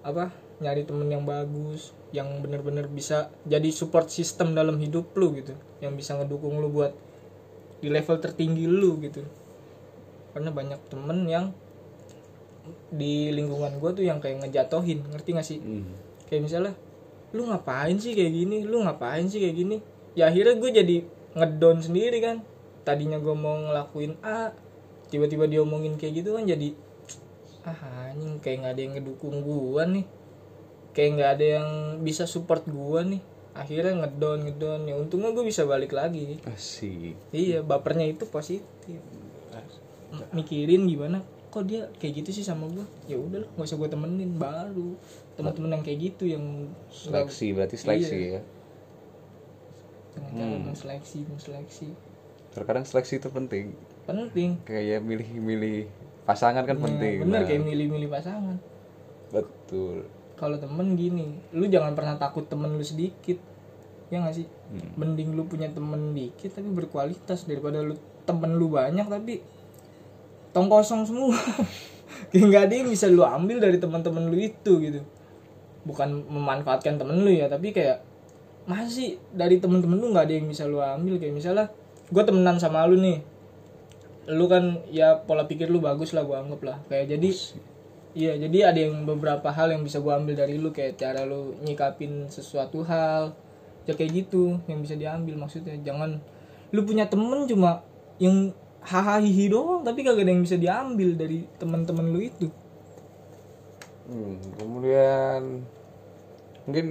apa 0.00 0.32
nyari 0.64 0.88
temen 0.88 1.12
yang 1.12 1.28
bagus 1.28 1.92
yang 2.16 2.40
benar-benar 2.40 2.88
bisa 2.88 3.28
jadi 3.44 3.68
support 3.68 4.08
system 4.08 4.56
dalam 4.56 4.80
hidup 4.80 5.12
lu 5.12 5.36
gitu. 5.36 5.52
Yang 5.84 5.92
bisa 6.00 6.16
ngedukung 6.16 6.56
lu 6.56 6.72
buat 6.72 6.96
di 7.84 7.92
level 7.92 8.16
tertinggi 8.16 8.64
lu 8.64 8.96
gitu 9.04 9.39
karena 10.30 10.50
banyak 10.54 10.80
temen 10.90 11.26
yang 11.26 11.46
di 12.90 13.30
lingkungan 13.34 13.78
gue 13.78 13.90
tuh 14.02 14.04
yang 14.06 14.18
kayak 14.18 14.46
ngejatohin 14.46 15.02
ngerti 15.10 15.30
gak 15.34 15.46
sih? 15.46 15.58
Hmm. 15.58 15.90
kayak 16.30 16.46
misalnya 16.46 16.72
lu 17.34 17.46
ngapain 17.46 17.98
sih 17.98 18.14
kayak 18.14 18.32
gini? 18.34 18.66
Lu 18.66 18.82
ngapain 18.82 19.26
sih 19.26 19.38
kayak 19.42 19.56
gini? 19.56 19.76
Ya 20.14 20.30
akhirnya 20.30 20.58
gue 20.58 20.70
jadi 20.70 20.96
ngedown 21.34 21.78
sendiri 21.82 22.18
kan. 22.22 22.42
Tadinya 22.82 23.18
gue 23.18 23.34
mau 23.34 23.54
ngelakuin 23.54 24.18
A 24.22 24.54
tiba-tiba 25.10 25.50
diomongin 25.50 25.98
kayak 25.98 26.22
gitu 26.22 26.38
kan 26.38 26.46
jadi 26.46 26.70
ah 27.66 28.08
anjing 28.14 28.38
kayak 28.40 28.56
nggak 28.62 28.72
ada 28.78 28.82
yang 28.82 28.92
ngedukung 28.98 29.36
gue 29.42 29.82
nih. 29.98 30.06
Kayak 30.90 31.10
nggak 31.14 31.30
ada 31.38 31.46
yang 31.58 31.68
bisa 32.02 32.26
support 32.26 32.66
gue 32.66 33.00
nih. 33.18 33.22
Akhirnya 33.54 34.06
ngedown 34.06 34.46
ngedown. 34.46 34.80
Ya 34.86 34.94
untungnya 34.98 35.30
gue 35.34 35.44
bisa 35.46 35.62
balik 35.66 35.94
lagi. 35.94 36.38
Asik. 36.46 37.14
Iya 37.30 37.62
bapernya 37.62 38.10
itu 38.10 38.26
positif 38.26 38.98
mikirin 40.32 40.86
gimana 40.86 41.22
kok 41.50 41.66
dia 41.66 41.90
kayak 41.98 42.22
gitu 42.22 42.30
sih 42.40 42.44
sama 42.46 42.70
gue 42.70 42.86
ya 43.10 43.18
udah 43.18 43.42
lah 43.42 43.50
nggak 43.58 43.66
usah 43.66 43.78
gue 43.78 43.88
temenin 43.90 44.32
baru. 44.38 44.94
Teman-teman 45.34 45.78
yang 45.78 45.82
kayak 45.82 45.98
gitu 45.98 46.24
yang 46.30 46.44
seleksi 46.90 47.50
berarti 47.54 47.76
seleksi 47.78 48.16
Iya. 48.16 48.30
ya? 48.38 48.42
Dengan 50.10 50.30
cara 50.30 50.56
menseleksi 50.70 51.18
menseleksi 51.26 51.88
terkadang 52.50 52.82
seleksi 52.82 53.22
itu 53.22 53.30
penting. 53.30 53.74
Penting. 54.06 54.58
Kayak 54.66 55.06
milih-milih 55.06 55.86
pasangan 56.26 56.66
kan 56.66 56.78
penting. 56.82 57.22
Nah, 57.22 57.26
bener 57.26 57.40
Nah, 57.42 57.46
kayak 57.46 57.62
milih-milih 57.62 58.08
pasangan. 58.10 58.56
Betul. 59.30 60.06
Kalau 60.34 60.56
temen 60.58 60.98
gini 60.98 61.38
lu 61.54 61.70
jangan 61.70 61.94
pernah 61.94 62.18
takut 62.18 62.46
temen 62.50 62.74
lu 62.74 62.82
sedikit. 62.82 63.38
Ya 64.10 64.18
nggak 64.18 64.34
sih? 64.34 64.46
Hmm. 64.70 64.90
mending 64.98 65.34
lu 65.34 65.46
punya 65.46 65.66
temen 65.70 66.14
dikit 66.14 66.54
tapi 66.54 66.70
berkualitas 66.70 67.46
daripada 67.46 67.82
lu 67.82 67.94
temen 68.22 68.54
lu 68.54 68.70
banyak 68.70 69.06
tapi 69.06 69.42
tong 70.50 70.68
kosong 70.70 71.06
semua. 71.06 71.36
Kayak 72.30 72.46
nggak 72.50 72.62
ada 72.70 72.74
yang 72.74 72.88
bisa 72.90 73.06
lu 73.10 73.22
ambil 73.26 73.58
dari 73.58 73.78
teman-teman 73.78 74.30
lu 74.30 74.38
itu 74.38 74.72
gitu. 74.82 75.00
Bukan 75.86 76.28
memanfaatkan 76.28 77.00
temen 77.00 77.24
lu 77.24 77.32
ya 77.32 77.48
tapi 77.48 77.72
kayak 77.72 78.04
masih 78.68 79.16
dari 79.32 79.56
temen-temen 79.56 79.96
lu 79.96 80.12
nggak 80.12 80.28
ada 80.28 80.34
yang 80.36 80.46
bisa 80.46 80.68
lu 80.68 80.78
ambil. 80.78 81.18
Kayak 81.18 81.34
misalnya 81.34 81.66
gue 82.10 82.22
temenan 82.22 82.60
sama 82.60 82.86
lu 82.86 83.00
nih. 83.00 83.18
Lu 84.30 84.46
kan 84.46 84.84
ya 84.92 85.18
pola 85.26 85.48
pikir 85.50 85.72
lu 85.72 85.82
bagus 85.82 86.14
lah 86.14 86.22
gue 86.22 86.36
anggap 86.36 86.60
lah. 86.62 86.76
Kayak 86.86 87.18
jadi 87.18 87.30
Iya, 88.10 88.34
jadi 88.42 88.74
ada 88.74 88.78
yang 88.90 89.06
beberapa 89.06 89.54
hal 89.54 89.70
yang 89.70 89.86
bisa 89.86 90.02
gua 90.02 90.18
ambil 90.18 90.34
dari 90.34 90.58
lu. 90.58 90.74
Kayak 90.74 90.98
cara 90.98 91.22
lu 91.22 91.54
nyikapin 91.62 92.26
sesuatu 92.26 92.82
hal. 92.82 93.38
Ya 93.86 93.94
kayak 93.94 94.26
gitu 94.26 94.58
yang 94.66 94.82
bisa 94.82 94.98
diambil 94.98 95.38
maksudnya. 95.38 95.78
Jangan 95.78 96.18
lu 96.74 96.82
punya 96.82 97.06
temen 97.06 97.46
cuma 97.46 97.86
yang 98.18 98.50
hahaha 98.82 99.20
hihi 99.20 99.46
doang 99.46 99.80
tapi 99.80 100.00
kagak 100.00 100.24
ada 100.24 100.30
yang 100.30 100.42
bisa 100.42 100.56
diambil 100.56 101.14
dari 101.14 101.44
teman-teman 101.56 102.06
lu 102.06 102.20
itu. 102.20 102.48
Hmm, 104.04 104.36
kemudian 104.54 105.62
mungkin 106.62 106.86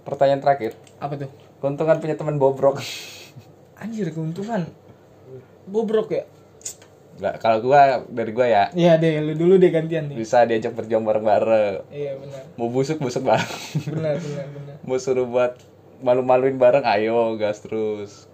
pertanyaan 0.00 0.40
terakhir 0.40 0.72
Apa 0.96 1.14
tuh? 1.16 1.28
keuntungan 1.58 1.98
punya 1.98 2.14
teman 2.14 2.36
bobrok 2.36 2.80
Anjir 3.82 4.08
keuntungan. 4.08 4.64
Bobrok 5.64 6.08
ya? 6.10 6.24
nggak 7.18 7.34
kalau 7.36 7.58
gua 7.60 7.98
dari 8.06 8.30
gua 8.30 8.46
ya 8.46 8.64
Iya 8.72 8.94
deh, 8.94 9.18
lu 9.20 9.34
dulu 9.34 9.58
deh 9.58 9.68
gantian 9.68 10.06
nih. 10.06 10.16
bisa 10.16 10.46
diajak 10.46 10.70
berjuang 10.72 11.02
bareng-bareng 11.02 11.82
Iya 11.90 12.14
benar. 12.14 12.42
mau 12.54 12.70
busuk 12.70 12.96
busuk 12.96 13.26
bareng 13.26 13.50
Benar 13.84 14.14
benar 14.24 14.46
benar. 14.48 14.76
mau 14.80 14.96
suruh 14.96 15.26
buat 15.26 15.58
malu-maluin 15.98 16.54
bareng 16.56 16.86
ayo 16.86 17.34
gas 17.34 17.58
terus 17.58 18.30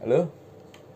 halo 0.00 0.32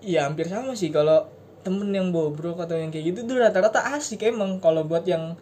Iya 0.03 0.31
hampir 0.31 0.47
sama 0.47 0.79
sih. 0.79 0.91
Kalau 0.95 1.27
temen 1.67 1.91
yang 1.91 2.15
bobrok 2.15 2.63
atau 2.63 2.79
yang 2.79 2.89
kayak 2.95 3.13
gitu 3.15 3.27
tuh 3.27 3.37
rata-rata 3.43 3.95
asik 3.99 4.27
emang. 4.27 4.63
Kalau 4.63 4.87
buat 4.87 5.03
yang 5.05 5.35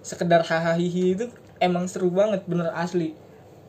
sekedar 0.00 0.46
hahaha 0.46 0.78
hihi 0.80 1.18
itu 1.18 1.26
emang 1.60 1.84
seru 1.90 2.08
banget 2.08 2.44
bener 2.48 2.72
asli. 2.72 3.12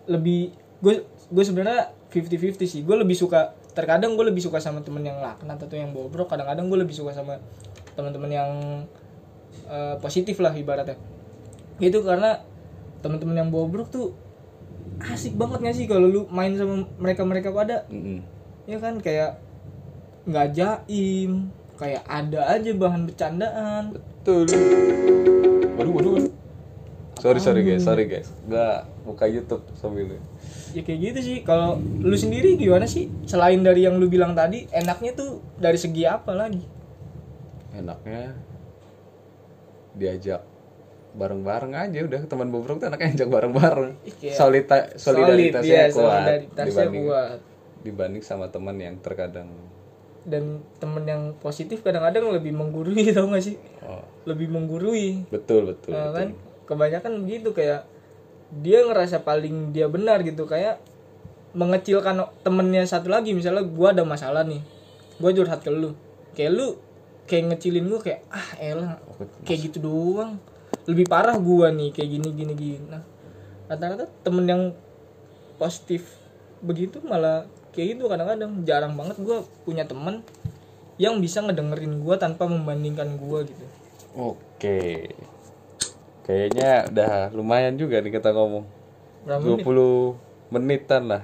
Lebih 0.08 0.56
gue 0.80 1.04
gue 1.06 1.44
sebenarnya 1.44 1.92
50-50 2.10 2.66
sih. 2.66 2.82
Gue 2.88 2.96
lebih 2.98 3.18
suka 3.20 3.54
terkadang 3.76 4.16
gue 4.16 4.26
lebih 4.28 4.42
suka 4.44 4.58
sama 4.64 4.82
temen 4.82 5.04
yang 5.06 5.20
laknat 5.20 5.60
atau 5.60 5.76
yang 5.76 5.92
bobrok. 5.92 6.32
Kadang-kadang 6.32 6.72
gue 6.72 6.80
lebih 6.88 6.96
suka 6.96 7.12
sama 7.12 7.38
teman-teman 8.00 8.32
yang 8.32 8.52
eh, 9.68 9.96
positif 10.00 10.40
lah 10.40 10.56
ibaratnya. 10.56 10.96
Itu 11.84 12.04
karena 12.04 12.40
teman-teman 13.00 13.36
yang 13.44 13.50
bobrok 13.52 13.92
tuh 13.92 14.16
asik 15.00 15.40
banget 15.40 15.64
gak 15.64 15.76
sih 15.80 15.88
kalau 15.88 16.12
lu 16.12 16.22
main 16.28 16.52
sama 16.60 16.84
mereka 17.00 17.24
mereka 17.24 17.50
pada? 17.56 17.88
Mm-mm. 17.88 18.20
ya 18.68 18.80
kan? 18.84 19.00
Kayak 19.00 19.40
nggak 20.28 20.48
jaim. 20.56 21.54
Kayak 21.80 22.04
ada 22.12 22.42
aja 22.60 22.72
bahan 22.76 23.02
bercandaan. 23.08 23.84
Betul. 23.96 24.52
Waduh 25.80 25.94
waduh 25.96 26.12
waduh. 26.20 26.34
sorry 27.20 27.40
sorry 27.44 27.62
guys 27.68 27.84
sorry 27.84 28.08
guys. 28.08 28.32
Gua 28.48 28.88
buka 29.04 29.28
YouTube 29.28 29.64
sambil 29.76 30.20
ya 30.74 30.82
kayak 30.86 31.00
gitu 31.12 31.20
sih. 31.20 31.38
Kalau 31.44 31.82
lu 31.82 32.16
sendiri 32.16 32.56
gimana 32.56 32.86
sih? 32.86 33.10
Selain 33.26 33.60
dari 33.62 33.86
yang 33.86 33.98
lu 33.98 34.08
bilang 34.08 34.34
tadi 34.38 34.66
enaknya 34.72 35.12
tuh 35.18 35.44
dari 35.58 35.76
segi 35.76 36.06
apa 36.06 36.32
lagi? 36.34 36.64
Enaknya 37.74 38.38
diajak 39.98 40.42
bareng-bareng 41.18 41.74
aja. 41.76 42.00
Udah 42.06 42.22
teman 42.30 42.50
bobrok 42.54 42.80
tuh 42.80 42.88
anaknya 42.88 43.20
ajak 43.20 43.30
bareng-bareng. 43.30 43.92
Solita 44.32 44.94
solidaritasnya 44.96 45.90
Solid, 45.90 45.96
kuat 45.96 46.06
solidaritasnya 46.06 46.70
dibanding 46.70 47.06
kuat. 47.08 47.40
dibanding 47.80 48.24
sama 48.24 48.46
teman 48.52 48.76
yang 48.78 48.96
terkadang 49.00 49.50
dan 50.30 50.62
temen 50.78 51.04
yang 51.04 51.34
positif 51.42 51.82
kadang-kadang 51.82 52.30
lebih 52.30 52.54
menggurui 52.54 53.10
tau 53.18 53.28
gak 53.28 53.44
sih? 53.44 53.58
Oh, 53.82 54.06
lebih 54.30 54.48
menggurui. 54.48 55.26
Betul 55.28 55.74
betul, 55.74 55.92
Nah, 55.98 56.14
betul. 56.14 56.16
kan 56.16 56.28
kebanyakan 56.70 57.12
begitu 57.26 57.50
kayak 57.52 57.90
dia 58.62 58.86
ngerasa 58.86 59.26
paling 59.26 59.74
dia 59.74 59.90
benar 59.90 60.22
gitu. 60.22 60.46
Kayak 60.46 60.78
mengecilkan 61.54 62.30
temennya 62.46 62.86
satu 62.86 63.10
lagi. 63.10 63.34
Misalnya 63.34 63.66
gua 63.66 63.90
ada 63.92 64.06
masalah 64.06 64.46
nih 64.46 64.62
gua 65.18 65.34
curhat 65.34 65.66
ke 65.66 65.74
lu. 65.74 65.98
Kayak 66.38 66.52
lu 66.54 66.68
kayak 67.26 67.54
ngecilin 67.54 67.86
gua 67.90 68.00
kayak 68.02 68.22
ah 68.30 68.50
elah 68.62 69.02
kayak 69.44 69.70
gitu 69.70 69.82
doang. 69.82 70.38
Lebih 70.86 71.06
parah 71.10 71.38
gua 71.38 71.74
nih 71.74 71.90
kayak 71.90 72.10
gini 72.10 72.30
gini 72.34 72.54
gini. 72.54 72.86
Nah 72.86 73.02
rata-rata 73.66 74.10
temen 74.22 74.46
yang 74.46 74.64
positif 75.58 76.18
begitu 76.60 77.00
malah 77.06 77.46
kayak 77.76 77.98
gitu 77.98 78.10
kadang-kadang. 78.10 78.52
Jarang 78.64 78.94
banget 78.96 79.18
gua 79.22 79.46
punya 79.64 79.84
temen 79.86 80.26
yang 81.00 81.18
bisa 81.24 81.40
ngedengerin 81.44 82.04
gua 82.04 82.20
tanpa 82.20 82.46
membandingkan 82.50 83.16
gua 83.18 83.46
gitu. 83.46 83.66
Oke. 84.18 85.12
Kayaknya 86.26 86.86
udah 86.92 87.14
lumayan 87.34 87.78
juga 87.78 88.02
nih 88.04 88.14
kita 88.14 88.34
ngomong. 88.34 88.66
Berapa 89.26 89.44
20 89.64 90.54
menitan 90.54 91.10
lah. 91.10 91.24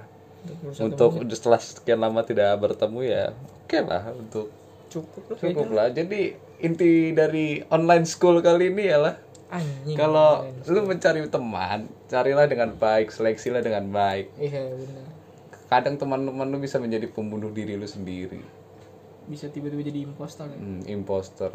21 0.77 1.25
untuk 1.25 1.34
setelah 1.34 1.58
sekian 1.58 1.99
lama 2.01 2.21
tidak 2.21 2.53
bertemu 2.62 2.99
ya 3.01 3.23
oke 3.34 3.79
lah 3.81 4.13
untuk 4.13 4.53
cukup 4.93 5.23
lah 5.34 5.38
cukup 5.41 5.67
lah. 5.73 5.88
Jadi 5.89 6.38
inti 6.62 7.12
dari 7.12 7.65
online 7.67 8.05
school 8.05 8.39
kali 8.39 8.69
ini 8.69 8.84
ialah 8.86 9.15
anjing 9.49 9.97
kalau 9.97 10.45
lu 10.69 10.81
mencari 10.86 11.25
teman 11.27 11.89
carilah 12.10 12.45
dengan 12.45 12.73
baik 12.77 13.10
seleksilah 13.10 13.62
dengan 13.65 13.89
baik. 13.89 14.29
Iya 14.38 14.69
benar 14.69 15.14
kadang 15.67 15.97
teman-teman 15.97 16.47
lu 16.49 16.58
bisa 16.62 16.78
menjadi 16.78 17.10
pembunuh 17.10 17.49
diri 17.49 17.78
lu 17.78 17.88
sendiri. 17.88 18.41
Bisa 19.25 19.49
tiba-tiba 19.49 19.82
jadi 19.82 20.06
impostor 20.06 20.49
ya? 20.54 20.58
Hmm, 20.58 20.82
imposter 20.86 21.51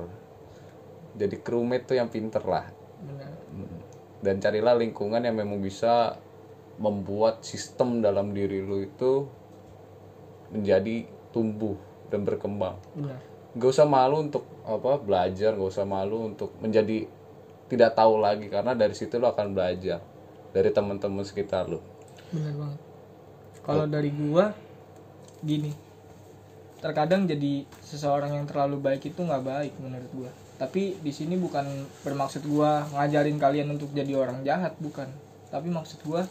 jadi 1.11 1.37
crewmate 1.43 1.91
tuh 1.91 1.97
yang 1.99 2.07
pinter 2.11 2.43
lah. 2.47 2.67
Benar. 3.01 3.33
Hmm. 3.51 3.81
dan 4.21 4.37
carilah 4.37 4.77
lingkungan 4.77 5.25
yang 5.25 5.33
memang 5.33 5.65
bisa 5.65 6.21
membuat 6.77 7.41
sistem 7.41 8.05
dalam 8.05 8.37
diri 8.37 8.61
lu 8.61 8.85
itu 8.85 9.25
menjadi 10.53 11.09
tumbuh 11.33 11.81
dan 12.13 12.29
berkembang. 12.29 12.77
Benar. 12.93 13.17
Gak 13.57 13.71
usah 13.73 13.89
malu 13.89 14.29
untuk 14.29 14.45
apa 14.69 15.01
belajar 15.01 15.57
gak 15.57 15.71
usah 15.73 15.89
malu 15.89 16.29
untuk 16.29 16.53
menjadi 16.61 17.09
tidak 17.71 17.95
tahu 17.95 18.19
lagi 18.19 18.51
karena 18.51 18.75
dari 18.75 18.93
situ 18.93 19.17
lo 19.17 19.31
akan 19.31 19.55
belajar 19.55 20.03
dari 20.51 20.71
teman-teman 20.75 21.23
sekitar 21.23 21.71
lo 21.71 21.79
benar 22.35 22.55
banget 22.59 22.81
kalau 23.65 23.85
dari 23.87 24.11
gua 24.13 24.53
gini. 25.45 25.73
Terkadang 26.81 27.29
jadi 27.29 27.69
seseorang 27.85 28.33
yang 28.33 28.49
terlalu 28.49 28.81
baik 28.81 29.13
itu 29.13 29.21
nggak 29.21 29.45
baik 29.45 29.73
menurut 29.81 30.11
gua. 30.17 30.31
Tapi 30.57 30.97
di 31.01 31.13
sini 31.13 31.37
bukan 31.37 31.65
bermaksud 32.05 32.45
gua 32.49 32.89
ngajarin 32.93 33.37
kalian 33.37 33.69
untuk 33.73 33.93
jadi 33.93 34.17
orang 34.17 34.41
jahat 34.45 34.77
bukan. 34.81 35.09
Tapi 35.53 35.69
maksud 35.69 36.01
gua 36.05 36.25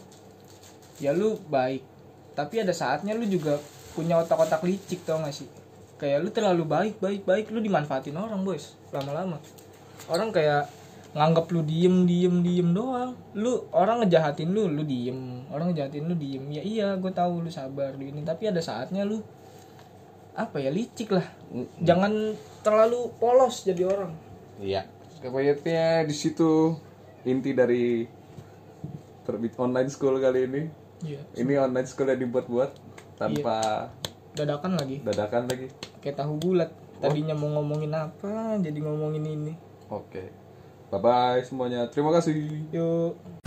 ya 0.98 1.14
lu 1.14 1.38
baik. 1.46 1.86
Tapi 2.34 2.62
ada 2.62 2.74
saatnya 2.74 3.14
lu 3.14 3.26
juga 3.26 3.58
punya 3.94 4.18
otak-otak 4.22 4.62
licik 4.62 5.02
tau 5.02 5.18
gak 5.22 5.34
sih? 5.34 5.48
Kayak 5.98 6.18
lu 6.22 6.30
terlalu 6.30 6.64
baik 6.64 6.94
baik 7.02 7.22
baik 7.26 7.46
lu 7.50 7.62
dimanfaatin 7.62 8.14
orang 8.14 8.42
boys. 8.42 8.74
Lama-lama. 8.90 9.38
Orang 10.10 10.34
kayak 10.34 10.79
nganggap 11.10 11.50
lu 11.50 11.60
diem 11.66 12.06
diem 12.06 12.34
diem 12.42 12.68
doang. 12.70 13.18
Lu 13.34 13.66
orang 13.74 14.06
ngejahatin 14.06 14.50
lu 14.50 14.70
lu 14.70 14.82
diem. 14.86 15.42
Orang 15.50 15.74
ngejahatin 15.74 16.06
lu 16.06 16.14
diem. 16.14 16.44
Ya 16.54 16.62
iya 16.62 16.88
gue 16.94 17.10
tahu 17.10 17.42
lu 17.42 17.50
sabar 17.50 17.98
lu 17.98 18.06
ini. 18.06 18.22
Tapi 18.22 18.50
ada 18.50 18.62
saatnya 18.62 19.02
lu 19.02 19.18
apa 20.38 20.62
ya 20.62 20.70
licik 20.70 21.10
lah. 21.10 21.26
Jangan 21.82 22.38
terlalu 22.62 23.10
polos 23.18 23.66
jadi 23.66 23.90
orang. 23.90 24.12
Iya. 24.62 24.86
Kayaknya 25.20 26.06
di 26.06 26.14
situ 26.16 26.78
inti 27.26 27.52
dari 27.52 28.08
terbit 29.26 29.58
online 29.58 29.90
school 29.90 30.16
kali 30.22 30.46
ini. 30.46 30.62
Iya 31.00 31.20
ini 31.36 31.52
online 31.58 31.88
school 31.88 32.08
yang 32.08 32.22
dibuat-buat 32.22 32.70
tanpa 33.18 33.90
dadakan 34.38 34.78
lagi. 34.78 35.02
Dadakan 35.02 35.50
lagi. 35.50 35.66
Kayak 35.98 36.22
tahu 36.22 36.38
bulat. 36.38 36.70
Tadinya 37.00 37.32
mau 37.32 37.48
ngomongin 37.56 37.96
apa 37.96 38.60
jadi 38.60 38.78
ngomongin 38.78 39.24
ini. 39.24 39.52
Oke 39.90 40.39
bye 40.90 41.00
bye 41.00 41.40
semuanya. 41.46 41.86
Terima 41.90 42.10
kasih. 42.12 42.34
Yuk 42.74 43.39